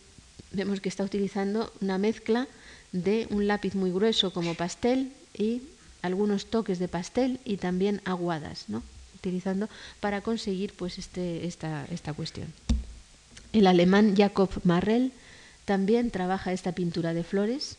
[0.51, 2.47] vemos que está utilizando una mezcla
[2.91, 5.61] de un lápiz muy grueso como pastel y
[6.01, 8.83] algunos toques de pastel y también aguadas, ¿no?
[9.15, 9.67] utilizando
[9.99, 12.47] para conseguir pues este, esta, esta cuestión.
[13.51, 15.11] El alemán Jacob Marrel
[15.65, 17.77] también trabaja esta pintura de flores,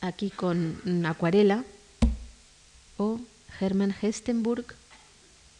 [0.00, 1.64] aquí con acuarela,
[2.96, 3.20] o
[3.60, 4.66] Hermann Hestenburg,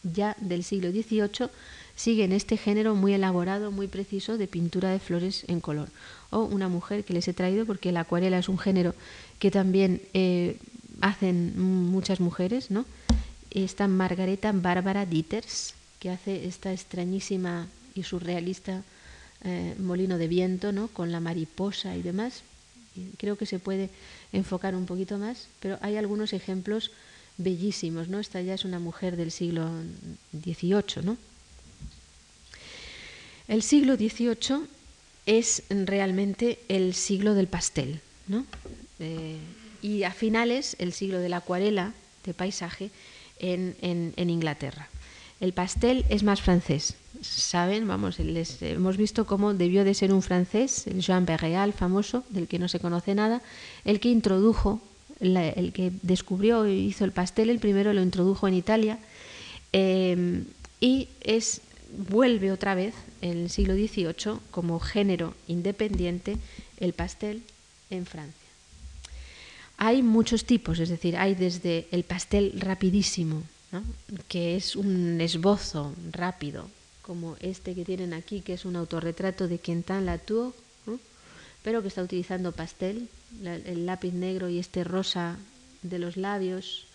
[0.03, 1.49] ya del siglo XVIII,
[1.95, 5.89] sigue en este género muy elaborado, muy preciso de pintura de flores en color.
[6.29, 8.95] O una mujer que les he traído, porque la acuarela es un género
[9.39, 10.57] que también eh,
[11.01, 12.85] hacen muchas mujeres, ¿no?
[13.49, 18.83] Esta Margareta Bárbara Dieters, que hace esta extrañísima y surrealista
[19.43, 20.87] eh, molino de viento, ¿no?
[20.87, 22.43] con la mariposa y demás.
[23.17, 23.89] creo que se puede
[24.31, 26.91] enfocar un poquito más, pero hay algunos ejemplos
[27.37, 28.07] bellísimos.
[28.07, 28.19] ¿no?
[28.19, 29.67] Esta ya es una mujer del siglo
[30.31, 31.03] XVIII.
[31.03, 31.17] ¿no?
[33.51, 34.61] El siglo XVIII
[35.25, 37.99] es realmente el siglo del pastel.
[38.29, 38.45] ¿no?
[38.99, 39.39] Eh,
[39.81, 41.91] y a finales el siglo de la acuarela
[42.23, 42.91] de paisaje
[43.39, 44.87] en, Inglaterra.
[45.41, 50.21] El pastel es más francés, saben, vamos, les hemos visto cómo debió de ser un
[50.21, 53.41] francés, el Jean Perreal famoso, del que no se conoce nada,
[53.83, 54.79] el que introdujo,
[55.19, 58.97] el que descubrió y hizo el pastel, el primero lo introdujo en Italia
[59.73, 60.43] eh,
[60.79, 61.61] y es
[61.97, 66.37] vuelve otra vez en el siglo XVIII como género independiente
[66.77, 67.43] el pastel
[67.89, 68.35] en Francia.
[69.77, 73.43] Hay muchos tipos, es decir, hay desde el pastel rapidísimo,
[74.27, 76.69] que es un esbozo rápido,
[77.01, 80.53] como este que tienen aquí, que es un autorretrato de Quentin Latour,
[81.63, 83.07] pero que está utilizando pastel,
[83.43, 85.37] el lápiz negro y este rosa
[85.81, 86.85] de los labios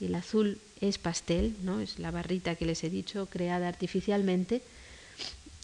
[0.00, 1.80] el azul es pastel, ¿no?
[1.80, 4.62] es la barrita que les he dicho, creada artificialmente.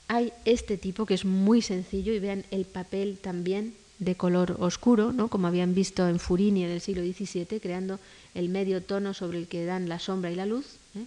[0.08, 5.12] Hay este tipo que es muy sencillo y vean el papel también de color oscuro,
[5.12, 5.28] ¿no?
[5.28, 8.00] como habían visto en Furini en el siglo XVII, creando
[8.34, 10.66] el medio tono sobre el que dan la sombra y la luz.
[10.96, 11.06] ¿eh?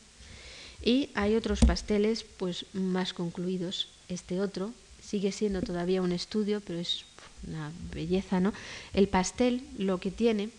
[0.83, 3.89] Y hay otros pasteles pues más concluidos.
[4.07, 4.71] Este otro
[5.03, 7.05] sigue siendo todavía un estudio, pero es
[7.47, 8.53] una belleza, ¿no?
[8.93, 10.49] El pastel lo que tiene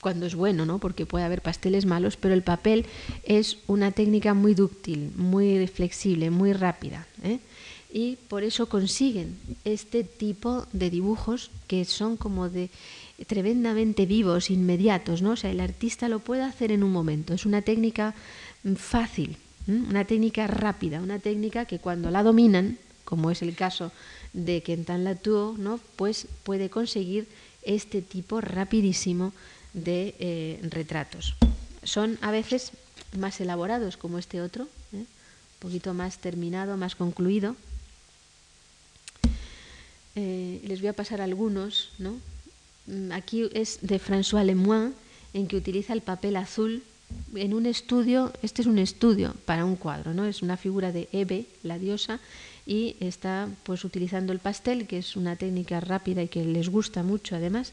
[0.00, 0.78] cuando es bueno, ¿no?
[0.78, 2.86] Porque puede haber pasteles malos, pero el papel
[3.24, 7.38] es una técnica muy dúctil, muy flexible, muy rápida, ¿eh?
[7.92, 12.68] y por eso consiguen este tipo de dibujos que son como de
[13.26, 15.30] tremendamente vivos, inmediatos, ¿no?
[15.30, 17.32] O sea, el artista lo puede hacer en un momento.
[17.32, 18.14] Es una técnica
[18.76, 23.92] fácil, una técnica rápida, una técnica que cuando la dominan, como es el caso
[24.34, 25.80] de Quentin Latour, ¿no?
[25.96, 27.26] pues puede conseguir
[27.62, 29.32] este tipo rapidísimo
[29.76, 31.36] de eh, retratos.
[31.84, 32.72] Son a veces
[33.16, 34.96] más elaborados como este otro, ¿eh?
[34.96, 35.06] un
[35.60, 37.54] poquito más terminado, más concluido.
[40.16, 41.90] Eh, les voy a pasar algunos.
[41.98, 42.18] ¿no?
[42.86, 44.94] Mm, aquí es de François Lemoine,
[45.34, 46.82] en que utiliza el papel azul
[47.34, 50.24] en un estudio, este es un estudio para un cuadro, ¿no?
[50.24, 52.18] Es una figura de Eve, la diosa,
[52.66, 57.04] y está pues utilizando el pastel, que es una técnica rápida y que les gusta
[57.04, 57.72] mucho además,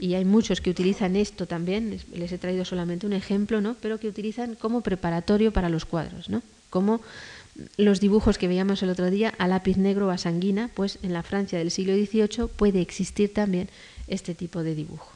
[0.00, 3.76] y hay muchos que utilizan esto también, les he traído solamente un ejemplo, ¿no?
[3.80, 6.42] Pero que utilizan como preparatorio para los cuadros, ¿no?
[6.70, 7.00] Como
[7.76, 11.12] los dibujos que veíamos el otro día a lápiz negro o a sanguina, pues en
[11.12, 13.68] la Francia del siglo XVIII puede existir también
[14.08, 15.12] este tipo de dibujo.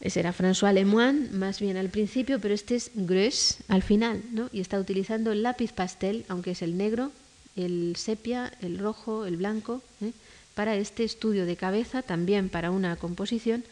[0.00, 4.50] Ese era François Lemoine, más bien al principio, pero este es Greuze al final, ¿no?
[4.52, 7.12] Y está utilizando el lápiz pastel, aunque es el negro,
[7.56, 10.12] el sepia, el rojo, el blanco, ¿eh?
[10.54, 13.64] para este estudio de cabeza, también para una composición,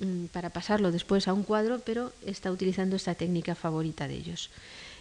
[0.00, 4.50] mm, para pasarlo después a un cuadro, pero está utilizando esta técnica favorita de ellos.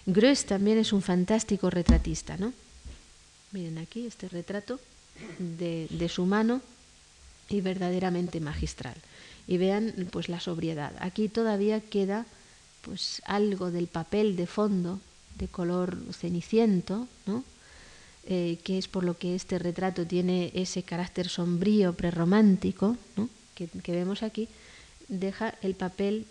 [0.05, 2.53] Greuze también es un fantástico retratista, ¿no?
[3.51, 4.80] Miren aquí este retrato
[5.39, 6.61] de, de su mano
[7.49, 8.95] y verdaderamente magistral
[9.47, 10.93] y vean pues la sobriedad.
[10.99, 12.26] Aquí todavía queda
[12.82, 14.99] pues algo del papel de fondo
[15.38, 17.43] de color ceniciento, ¿no?
[18.30, 22.97] Eh, que es por lo que este retrato tiene ese carácter sombrío, prerromántico,
[23.55, 24.49] que, vemos aquí,
[25.07, 26.25] deja el papel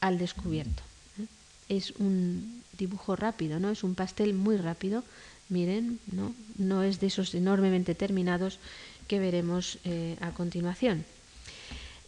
[0.00, 0.82] al descubierto.
[1.20, 1.26] ¿eh?
[1.68, 3.70] Es un dibujo rápido, ¿no?
[3.70, 5.04] es un pastel muy rápido,
[5.48, 8.58] miren, no, no es de esos enormemente terminados
[9.06, 11.04] que veremos eh, a continuación.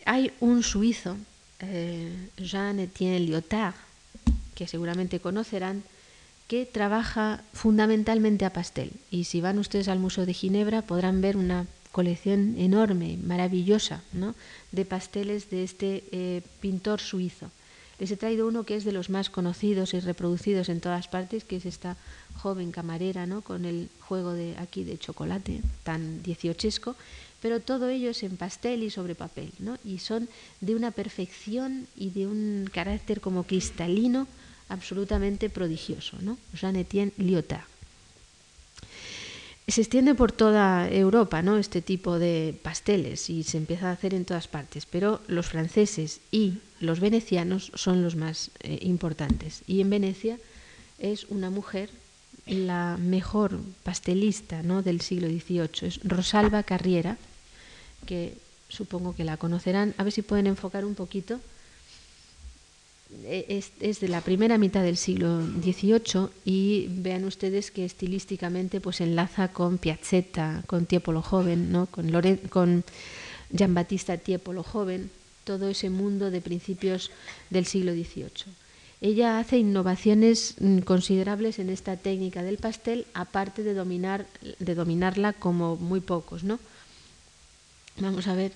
[0.04, 1.16] Hay un suizo,
[2.38, 3.74] Jean-Étienne Lyotard,
[4.56, 5.84] que seguramente conocerán,
[6.48, 8.90] que trabaja fundamentalmente a pastel.
[9.10, 14.34] Y si van ustedes al Museo de Ginebra podrán ver una colección enorme, maravillosa, ¿no?
[14.72, 17.50] de pasteles de este eh, pintor suizo.
[17.98, 21.44] Les he traído uno que es de los más conocidos y reproducidos en todas partes,
[21.44, 21.96] que es esta
[22.36, 23.42] joven camarera, ¿no?
[23.42, 26.94] con el juego de aquí de chocolate tan dieciochesco,
[27.42, 29.76] pero todo ello es en pastel y sobre papel, ¿no?
[29.84, 30.28] y son
[30.60, 34.28] de una perfección y de un carácter como cristalino
[34.68, 36.16] absolutamente prodigioso.
[36.20, 36.38] ¿no?
[36.54, 37.64] Jean-Étienne Lyotard.
[39.66, 41.58] Se extiende por toda Europa ¿no?
[41.58, 46.20] este tipo de pasteles y se empieza a hacer en todas partes, pero los franceses
[46.30, 49.62] y los venecianos son los más eh, importantes.
[49.66, 50.38] Y en Venecia
[50.98, 51.90] es una mujer
[52.46, 54.82] la mejor pastelista ¿no?
[54.82, 57.18] del siglo XVIII, es Rosalba Carriera,
[58.06, 58.38] que
[58.68, 59.94] supongo que la conocerán.
[59.98, 61.40] A ver si pueden enfocar un poquito.
[63.24, 69.00] E, es, de la primera mitad del siglo XVIII y vean ustedes que estilísticamente pues
[69.00, 71.86] enlaza con Piazzetta, con Tiepolo Joven, ¿no?
[71.86, 72.10] con,
[72.50, 72.84] con
[73.56, 75.10] Gian Battista Tiepolo Joven,
[75.44, 77.10] todo ese mundo de principios
[77.48, 78.52] del siglo XVIII.
[79.00, 84.26] Ella hace innovaciones mm, considerables en esta técnica del pastel, aparte de, dominar,
[84.58, 86.58] de dominarla como muy pocos, ¿no?
[88.00, 88.52] Vamos a ver.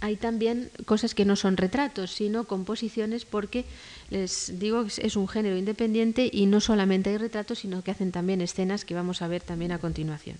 [0.00, 3.64] Hay también cosas que no son retratos, sino composiciones, porque
[4.10, 8.12] les digo que es un género independiente y no solamente hay retratos, sino que hacen
[8.12, 10.36] también escenas que vamos a ver también a continuación.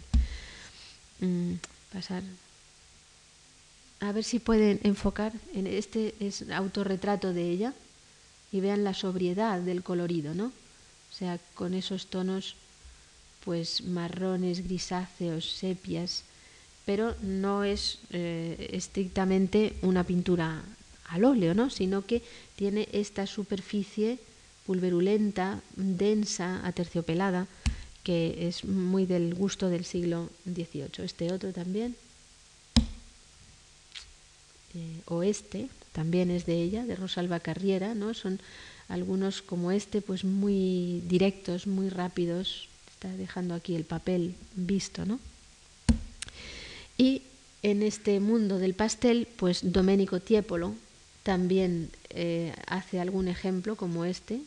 [1.21, 1.55] Mm,
[1.93, 2.23] pasar.
[4.01, 7.75] A ver si pueden enfocar en este es autorretrato de ella
[8.51, 10.47] y vean la sobriedad del colorido, ¿no?
[10.47, 12.57] O sea, con esos tonos
[13.45, 16.25] pues marrones, grisáceos, sepias,
[16.91, 20.61] pero no es eh, estrictamente una pintura
[21.07, 21.71] al óleo, ¿no?
[21.71, 22.21] sino que
[22.57, 24.19] tiene esta superficie
[24.67, 27.47] pulverulenta, densa, aterciopelada,
[28.03, 31.05] que es muy del gusto del siglo XVIII.
[31.05, 31.95] Este otro también,
[34.75, 38.15] eh, o este, también es de ella, de Rosalba Carriera, ¿no?
[38.15, 38.41] son
[38.89, 45.21] algunos como este, pues muy directos, muy rápidos, está dejando aquí el papel visto, ¿no?
[47.01, 47.23] Y
[47.63, 50.75] en este mundo del pastel, pues Domenico Tiepolo
[51.23, 54.41] también eh, hace algún ejemplo como este,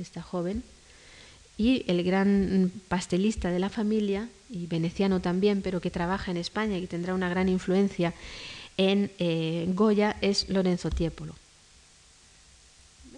[0.00, 0.62] esta joven,
[1.58, 6.78] y el gran pastelista de la familia, y veneciano también, pero que trabaja en España
[6.78, 8.14] y tendrá una gran influencia
[8.76, 11.34] en eh, Goya, es Lorenzo Tiepolo.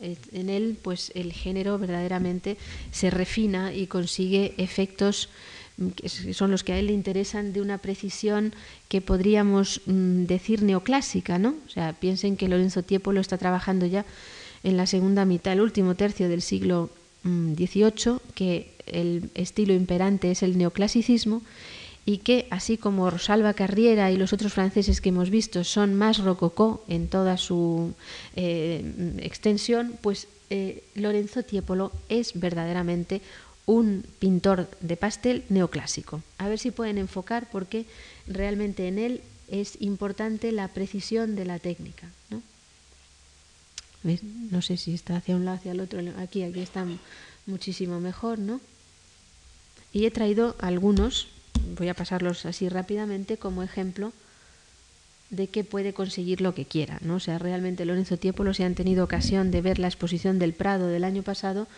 [0.00, 2.56] En él, pues el género verdaderamente
[2.90, 5.28] se refina y consigue efectos
[5.96, 8.52] que son los que a él le interesan, de una precisión
[8.88, 11.54] que podríamos mm, decir neoclásica, ¿no?
[11.66, 14.04] O sea, piensen que Lorenzo Tiepolo está trabajando ya
[14.64, 16.90] en la segunda mitad, el último tercio del siglo
[17.22, 21.42] XVIII, mm, que el estilo imperante es el neoclasicismo
[22.06, 26.18] y que, así como Rosalba Carriera y los otros franceses que hemos visto son más
[26.18, 27.92] rococó en toda su
[28.34, 28.82] eh,
[29.18, 33.20] extensión, pues eh, Lorenzo Tiepolo es verdaderamente
[33.68, 36.22] un pintor de pastel neoclásico.
[36.38, 37.84] A ver si pueden enfocar porque
[38.26, 42.08] realmente en él es importante la precisión de la técnica.
[44.50, 46.00] No sé si está hacia un lado, hacia el otro.
[46.16, 46.86] Aquí, aquí está
[47.44, 48.62] muchísimo mejor, ¿no?
[49.92, 51.28] Y he traído algunos,
[51.76, 54.14] voy a pasarlos así rápidamente como ejemplo
[55.28, 57.16] de que puede conseguir lo que quiera, ¿no?
[57.16, 60.86] O sea, realmente Lorenzo Tiepolo, si han tenido ocasión de ver la exposición del Prado
[60.86, 61.68] del año pasado,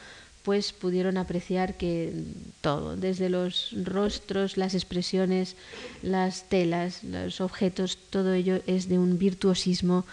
[0.42, 2.12] pues pudieron apreciar que
[2.60, 5.56] todo, desde los rostros, las expresiones,
[6.02, 10.06] las telas, los objetos, todo ello es de un virtuosismo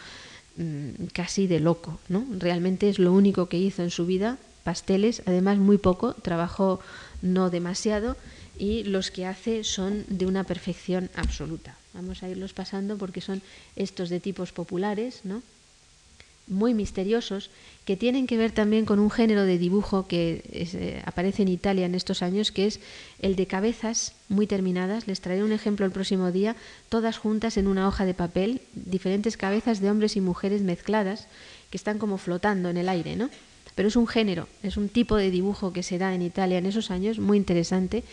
[0.58, 2.26] mm, casi de loco, ¿no?
[2.38, 6.82] Realmente es lo único que hizo en su vida, pasteles, además muy poco, trabajó
[7.22, 8.18] no demasiado
[8.60, 11.78] y los que hace son de una perfección absoluta.
[11.94, 13.42] Vamos a irlos pasando porque son
[13.76, 15.42] estos de tipos populares, ¿no?
[16.48, 17.50] muy misteriosos
[17.88, 21.86] que tienen que ver también con un género de dibujo que eh, aparece en Italia
[21.86, 22.82] en estos años, que es
[23.20, 25.08] el de cabezas muy terminadas.
[25.08, 26.58] Les traeré un ejemplo el próximo día,
[26.90, 31.30] todas juntas en una hoja de papel, diferentes cabezas de hombres y mujeres mezcladas
[31.70, 33.30] que están como flotando en el aire, ¿no?
[33.74, 36.66] Pero es un género, es un tipo de dibujo que se da en Italia en
[36.66, 38.04] esos años, muy interesante.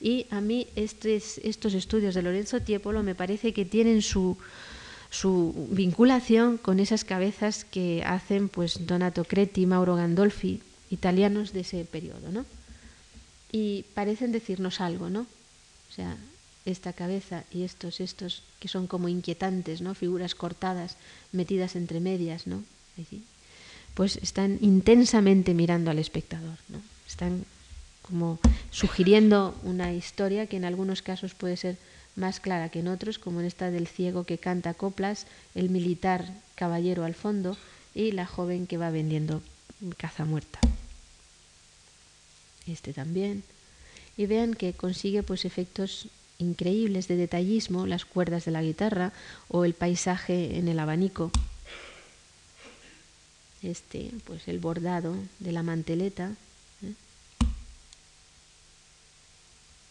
[0.00, 4.38] Y a mí estos estudios de Lorenzo Tiepolo me parece que tienen su,
[5.14, 10.60] su vinculación con esas cabezas que hacen pues Donato Creti, Mauro Gandolfi,
[10.90, 12.44] italianos de ese periodo, ¿no?
[13.52, 15.20] Y parecen decirnos algo, ¿no?
[15.20, 16.16] O sea,
[16.64, 19.94] esta cabeza y estos, estos que son como inquietantes, ¿no?
[19.94, 20.96] Figuras cortadas,
[21.30, 22.64] metidas entre medias, ¿no?
[23.94, 26.80] Pues están intensamente mirando al espectador, ¿no?
[27.06, 27.44] Están
[28.02, 28.40] como
[28.72, 31.76] sugiriendo una historia que en algunos casos puede ser
[32.16, 36.26] más clara que en otros, como en esta del ciego que canta coplas, el militar
[36.54, 37.56] caballero al fondo
[37.94, 39.42] y la joven que va vendiendo
[39.96, 40.58] caza muerta.
[42.66, 43.42] Este también.
[44.16, 46.08] Y vean que consigue pues efectos
[46.38, 49.12] increíbles de detallismo, las cuerdas de la guitarra
[49.48, 51.30] o el paisaje en el abanico.
[53.62, 56.32] Este, pues el bordado de la manteleta,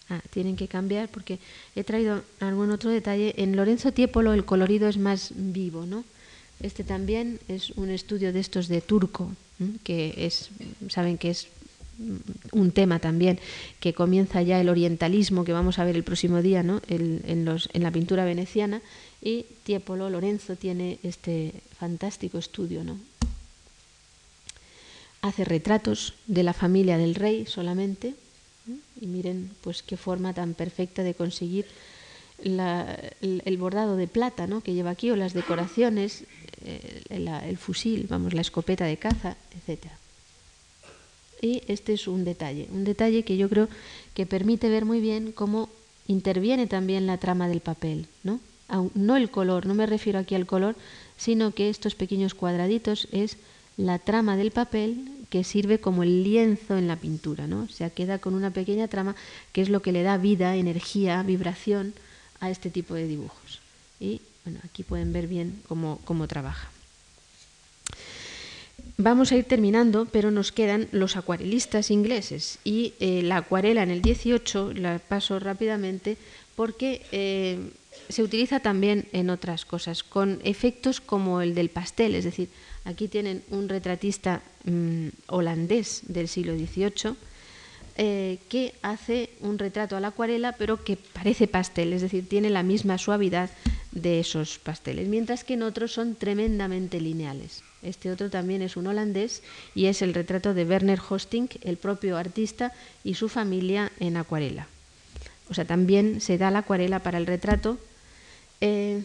[0.09, 1.39] Ah, tienen que cambiar porque
[1.75, 3.33] he traído algún otro detalle.
[3.37, 6.03] En Lorenzo Tiepolo el colorido es más vivo, ¿no?
[6.61, 9.31] Este también es un estudio de estos de turco,
[9.83, 10.49] que es,
[10.89, 11.47] saben que es
[12.51, 13.39] un tema también
[13.79, 16.81] que comienza ya el orientalismo que vamos a ver el próximo día ¿no?
[16.87, 18.81] en, en la pintura veneciana
[19.21, 22.97] y Tiepolo Lorenzo tiene este fantástico estudio ¿no?
[25.21, 28.15] hace retratos de la familia del rey solamente
[28.99, 31.65] y miren pues qué forma tan perfecta de conseguir
[32.43, 34.61] el, bordado de plata ¿no?
[34.61, 36.23] que lleva aquí o las decoraciones,
[36.65, 39.85] eh, el, fusil, vamos, la escopeta de caza, etc.
[41.41, 43.67] Y este es un detalle, un detalle que yo creo
[44.13, 45.69] que permite ver muy bien cómo
[46.07, 48.39] interviene también la trama del papel, ¿no?
[48.95, 50.75] no el color, no me refiero aquí al color,
[51.17, 53.37] sino que estos pequeños cuadraditos es
[53.77, 57.63] la trama del papel que sirve como el lienzo en la pintura, ¿no?
[57.63, 59.15] O sea, queda con una pequeña trama
[59.51, 61.93] que es lo que le da vida, energía, vibración
[62.39, 63.59] a este tipo de dibujos.
[63.99, 66.69] Y bueno, aquí pueden ver bien cómo, cómo trabaja.
[68.97, 73.89] Vamos a ir terminando, pero nos quedan los acuarelistas ingleses y eh, la acuarela en
[73.89, 76.17] el 18 la paso rápidamente
[76.55, 77.57] porque eh,
[78.09, 82.49] se utiliza también en otras cosas, con efectos como el del pastel, es decir,
[82.85, 87.15] Aquí tienen un retratista mm, holandés del siglo XVIII
[87.95, 92.49] eh, que hace un retrato a la acuarela, pero que parece pastel, es decir, tiene
[92.49, 93.51] la misma suavidad
[93.91, 97.61] de esos pasteles, mientras que en otros son tremendamente lineales.
[97.83, 99.43] Este otro también es un holandés
[99.75, 102.73] y es el retrato de Werner Hostink, el propio artista
[103.03, 104.67] y su familia en acuarela.
[105.49, 107.77] O sea, también se da la acuarela para el retrato.
[108.59, 109.03] Eh,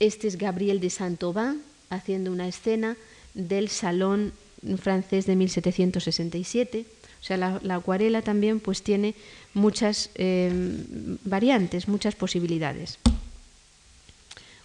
[0.00, 2.96] este es Gabriel de Saint-Aubin, haciendo una escena
[3.34, 4.32] del salón
[4.78, 6.86] francés de 1767.
[7.20, 9.14] O sea, la, acuarela también pues tiene
[9.54, 10.50] muchas eh,
[11.24, 12.98] variantes, muchas posibilidades.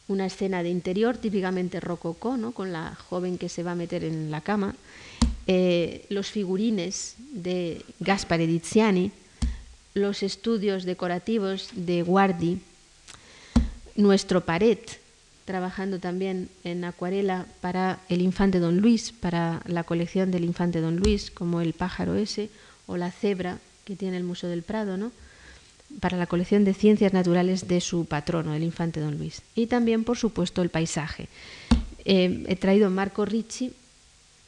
[0.07, 2.51] Una escena de interior típicamente rococó, ¿no?
[2.51, 4.75] con la joven que se va a meter en la cama.
[5.47, 9.11] Eh, los figurines de Gaspare Ediziani,
[9.93, 12.59] los estudios decorativos de Guardi,
[13.95, 15.00] nuestro paret
[15.45, 20.97] trabajando también en acuarela para el infante Don Luis, para la colección del infante Don
[20.97, 22.49] Luis, como el pájaro ese
[22.87, 25.11] o la cebra que tiene el Museo del Prado, ¿no?
[25.99, 29.41] para la colección de ciencias naturales de su patrono, el infante Don Luis.
[29.55, 31.27] Y también, por supuesto, el paisaje.
[32.05, 33.73] Eh, he traído Marco Ricci,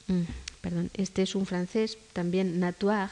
[0.08, 0.22] mm,
[0.62, 3.12] perdón, este es un francés, también Natoire,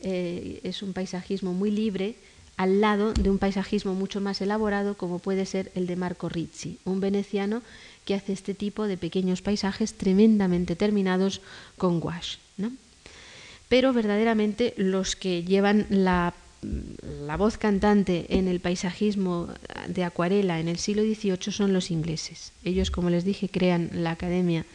[0.00, 2.16] eh, es un paisajismo muy libre,
[2.56, 6.78] al lado de un paisajismo mucho más elaborado como puede ser el de Marco Rizzi,
[6.84, 7.62] un veneciano
[8.04, 11.40] que hace este tipo de pequeños paisajes tremendamente terminados
[11.78, 12.38] con gouache.
[13.68, 16.34] Pero verdaderamente los que llevan la,
[17.24, 19.48] la voz cantante en el paisajismo
[19.88, 22.52] de acuarela en el siglo XVIII son los ingleses.
[22.64, 24.66] Ellos, como les dije, crean la Academia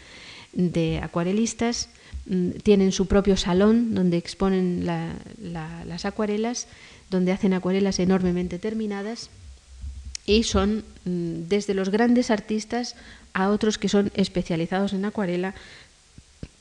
[0.54, 1.90] de Acuarelistas,
[2.26, 6.68] mm, tienen su propio salón donde exponen las acuarelas,
[7.10, 9.30] donde hacen acuarelas enormemente terminadas
[10.26, 12.96] y son mm, desde los grandes artistas
[13.34, 15.56] a otros que son especializados en acuarela,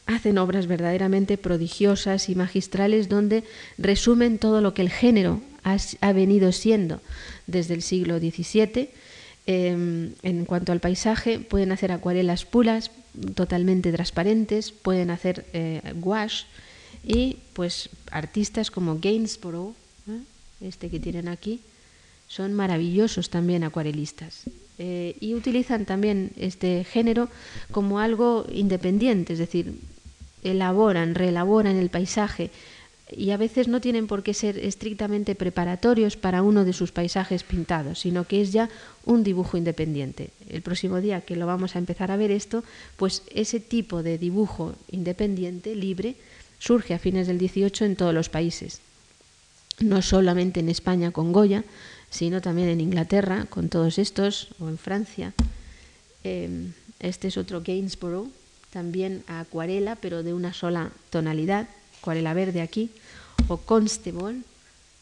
[0.06, 3.44] hacen obras verdaderamente prodigiosas y magistrales donde
[3.76, 7.00] resumen todo lo que el género ha, venido siendo
[7.48, 8.90] desde el siglo XVII.
[9.48, 12.92] Em, en cuanto al paisaje, pueden hacer acuarelas puras,
[13.34, 16.46] totalmente transparentes, pueden hacer eh, gouache
[17.04, 19.74] y pues artistas como Gainsborough.
[20.60, 21.60] Este que tienen aquí,
[22.28, 24.42] son maravillosos también acuarelistas.
[24.78, 27.28] Eh, y utilizan también este género
[27.70, 29.74] como algo independiente, es decir,
[30.42, 32.50] elaboran, reelaboran el paisaje
[33.10, 37.44] y a veces no tienen por qué ser estrictamente preparatorios para uno de sus paisajes
[37.44, 38.68] pintados, sino que es ya
[39.04, 40.30] un dibujo independiente.
[40.48, 42.64] El próximo día que lo vamos a empezar a ver esto,
[42.96, 46.16] pues ese tipo de dibujo independiente, libre,
[46.58, 48.80] surge a fines del 18 en todos los países.
[49.80, 51.64] No solamente en España con Goya,
[52.10, 55.34] sino también en Inglaterra con todos estos, o en Francia.
[56.24, 58.30] Em, este es otro Gainsborough,
[58.70, 61.68] también a acuarela, pero de una sola tonalidad,
[62.00, 62.90] acuarela verde aquí,
[63.48, 64.42] o Constable,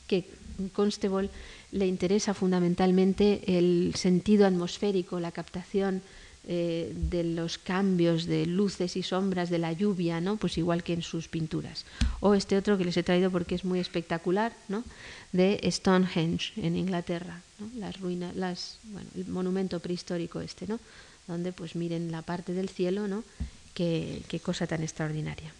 [0.06, 0.28] que
[0.72, 1.30] Constable
[1.72, 6.02] le interesa fundamentalmente el sentido atmosférico, la captación
[6.46, 10.36] eh, de los cambios de luces y sombras de la lluvia, ¿no?
[10.36, 11.86] Pues igual que en sus pinturas.
[12.20, 14.84] O este otro que les he traído porque es muy espectacular, ¿no?
[15.32, 17.40] De Stonehenge en Inglaterra,
[17.78, 20.80] las ruinas, las, bueno, el monumento prehistórico este, ¿no?
[21.26, 23.24] Donde pues miren la parte del cielo, ¿no?
[23.72, 25.50] Qué, qué cosa tan extraordinaria.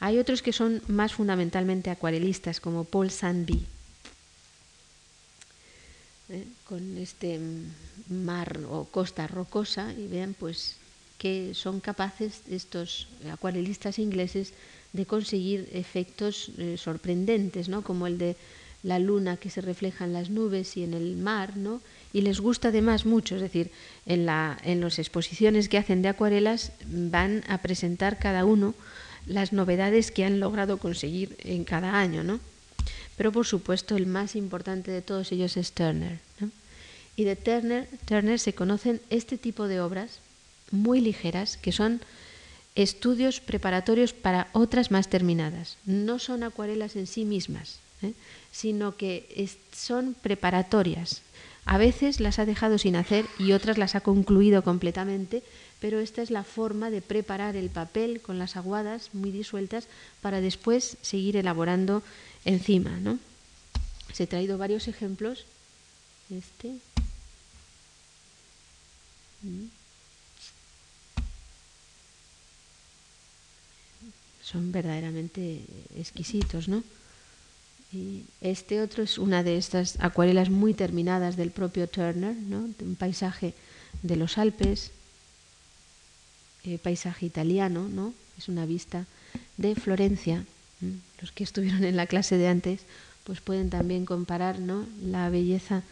[0.00, 3.64] Hay otros que son más fundamentalmente acuarelistas, como Paul Sandby,
[6.30, 6.46] ¿eh?
[6.64, 7.40] con este
[8.08, 10.76] mar o costa rocosa y vean pues
[11.18, 14.54] que son capaces estos acuarelistas ingleses
[14.92, 17.82] de conseguir efectos eh, sorprendentes, ¿no?
[17.82, 18.36] como el de
[18.82, 21.82] la luna que se refleja en las nubes y en el mar, ¿no?
[22.14, 23.70] y les gusta además mucho, es decir,
[24.06, 28.74] en, la, en las exposiciones que hacen de acuarelas van a presentar cada uno
[29.26, 32.40] las novedades que han logrado conseguir en cada año, ¿no?
[33.20, 36.20] Pero por supuesto el más importante de todos ellos es Turner.
[37.16, 40.20] Y de Turner, Turner se conocen este tipo de obras
[40.70, 42.00] muy ligeras que son
[42.76, 45.76] estudios preparatorios para otras más terminadas.
[45.84, 48.14] No son acuarelas en sí mismas, ¿eh?
[48.52, 51.20] sino que son preparatorias.
[51.66, 55.42] A veces las ha dejado sin hacer y otras las ha concluido completamente,
[55.78, 59.88] pero esta es la forma de preparar el papel con las aguadas muy disueltas
[60.22, 62.02] para después seguir elaborando
[62.44, 62.90] encima.
[63.00, 63.18] ¿no?
[64.12, 65.46] Se he traído varios ejemplos.
[66.30, 66.76] Este.
[69.42, 69.66] Mm.
[74.42, 75.62] Son verdaderamente
[75.96, 76.82] exquisitos, ¿no?
[77.92, 82.68] Y este otro es una de estas acuarelas muy terminadas del propio Turner, ¿no?
[82.80, 83.54] un paisaje
[84.02, 84.92] de los Alpes,
[86.64, 88.14] eh, paisaje italiano, ¿no?
[88.38, 89.06] es una vista
[89.56, 90.44] de Florencia,
[91.20, 92.80] los que estuvieron en la clase de antes,
[93.24, 94.86] pues pueden también comparar ¿no?
[95.02, 95.82] la belleza,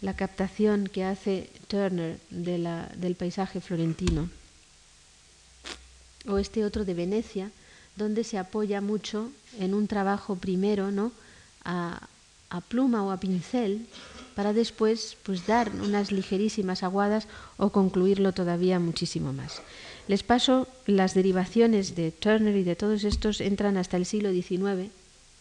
[0.00, 4.30] la captación que hace Turner de la, del paisaje florentino.
[6.28, 7.50] O este otro de Venecia,
[7.96, 11.12] donde se apoya mucho en un trabajo primero ¿no?
[11.64, 12.08] a,
[12.50, 13.86] a pluma o a pincel
[14.36, 17.26] para después pues dar unas ligerísimas aguadas
[17.56, 19.62] o concluirlo todavía muchísimo más.
[20.08, 24.92] Les paso las derivaciones de Turner y de todos estos entran hasta el siglo XIX,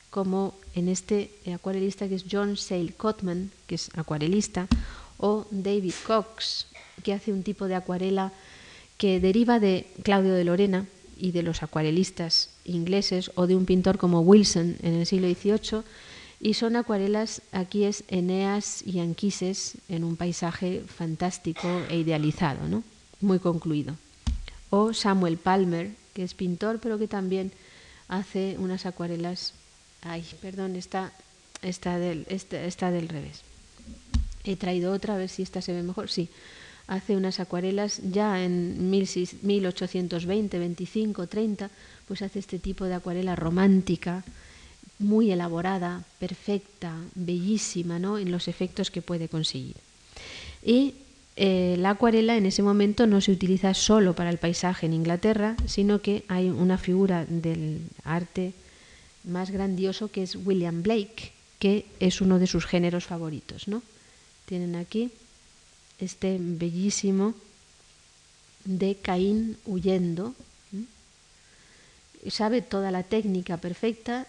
[0.09, 4.67] como en este acuarelista que es John Sale Cotman, que es acuarelista,
[5.17, 6.67] o David Cox,
[7.03, 8.31] que hace un tipo de acuarela
[8.97, 10.85] que deriva de Claudio de Lorena
[11.17, 15.83] y de los acuarelistas ingleses, o de un pintor como Wilson en el siglo XVIII,
[16.45, 22.83] y son acuarelas, aquí es Eneas y Anquises en un paisaje fantástico e idealizado, ¿no?
[23.19, 23.95] muy concluido
[24.69, 27.51] o Samuel Palmer, que es pintor, pero que también
[28.07, 29.53] hace unas acuarelas.
[30.01, 31.13] Ay, perdón, está,
[31.61, 33.41] está, del, está, del revés.
[34.43, 36.09] He traído otra, a ver si esta se ve mejor.
[36.09, 36.29] Sí,
[36.87, 41.71] hace unas acuarelas ya en 1820, 25, 30,
[42.07, 44.23] pues hace este tipo de acuarela romántica,
[44.99, 48.17] muy elaborada, perfecta, bellísima ¿no?
[48.17, 49.75] en los efectos que puede conseguir.
[50.63, 50.95] Y
[51.35, 55.57] eh, la acuarela en ese momento no se utiliza solo para el paisaje en Inglaterra,
[55.67, 58.53] sino que hay una figura del arte
[59.25, 63.67] más grandioso que es William Blake, que es uno de sus géneros favoritos.
[63.67, 63.83] ¿no?
[64.45, 65.11] Tienen aquí
[65.99, 67.33] este bellísimo
[68.63, 70.33] de Caín huyendo.
[72.29, 74.25] Sabe toda la técnica perfecta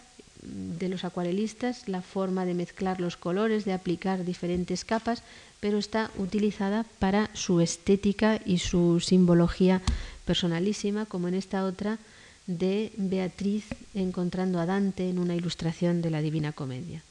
[0.46, 5.22] de los acuarelistas, la forma de mezclar los colores, de aplicar diferentes capas,
[5.60, 9.82] pero está utilizada para su estética y su simbología
[10.24, 11.98] personalísima, como en esta otra
[12.46, 13.64] de Beatriz
[13.94, 17.02] encontrando a Dante en una ilustración de la Divina Comedia.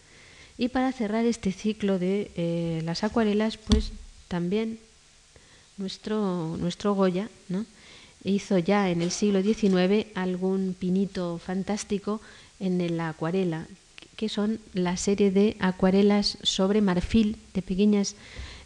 [0.57, 3.91] Y para cerrar este ciclo de eh, las acuarelas, pues
[4.29, 4.79] también
[5.77, 7.65] nuestro, nuestro Goya ¿no?
[8.23, 12.21] hizo ya en el siglo XIX algún pinito fantástico
[12.59, 13.67] en la acuarela,
[14.15, 18.15] que son la serie de acuarelas sobre marfil, de pequeñas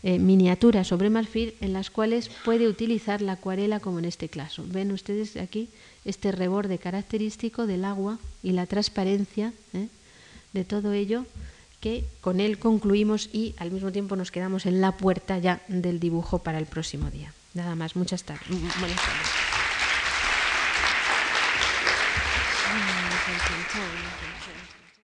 [0.03, 4.63] eh, miniaturas sobre marfil, en las cuales puede utilizar la acuarela como en este caso.
[4.67, 5.69] Ven ustedes aquí
[6.05, 9.87] este reborde característico del agua y la transparencia ¿eh?
[10.53, 11.25] de todo ello
[11.79, 15.99] que con él concluimos y al mismo tiempo nos quedamos en la puerta ya del
[15.99, 17.33] dibujo para el próximo día.
[17.53, 18.47] Nada más, muchas tardes.
[18.47, 19.48] Tardes.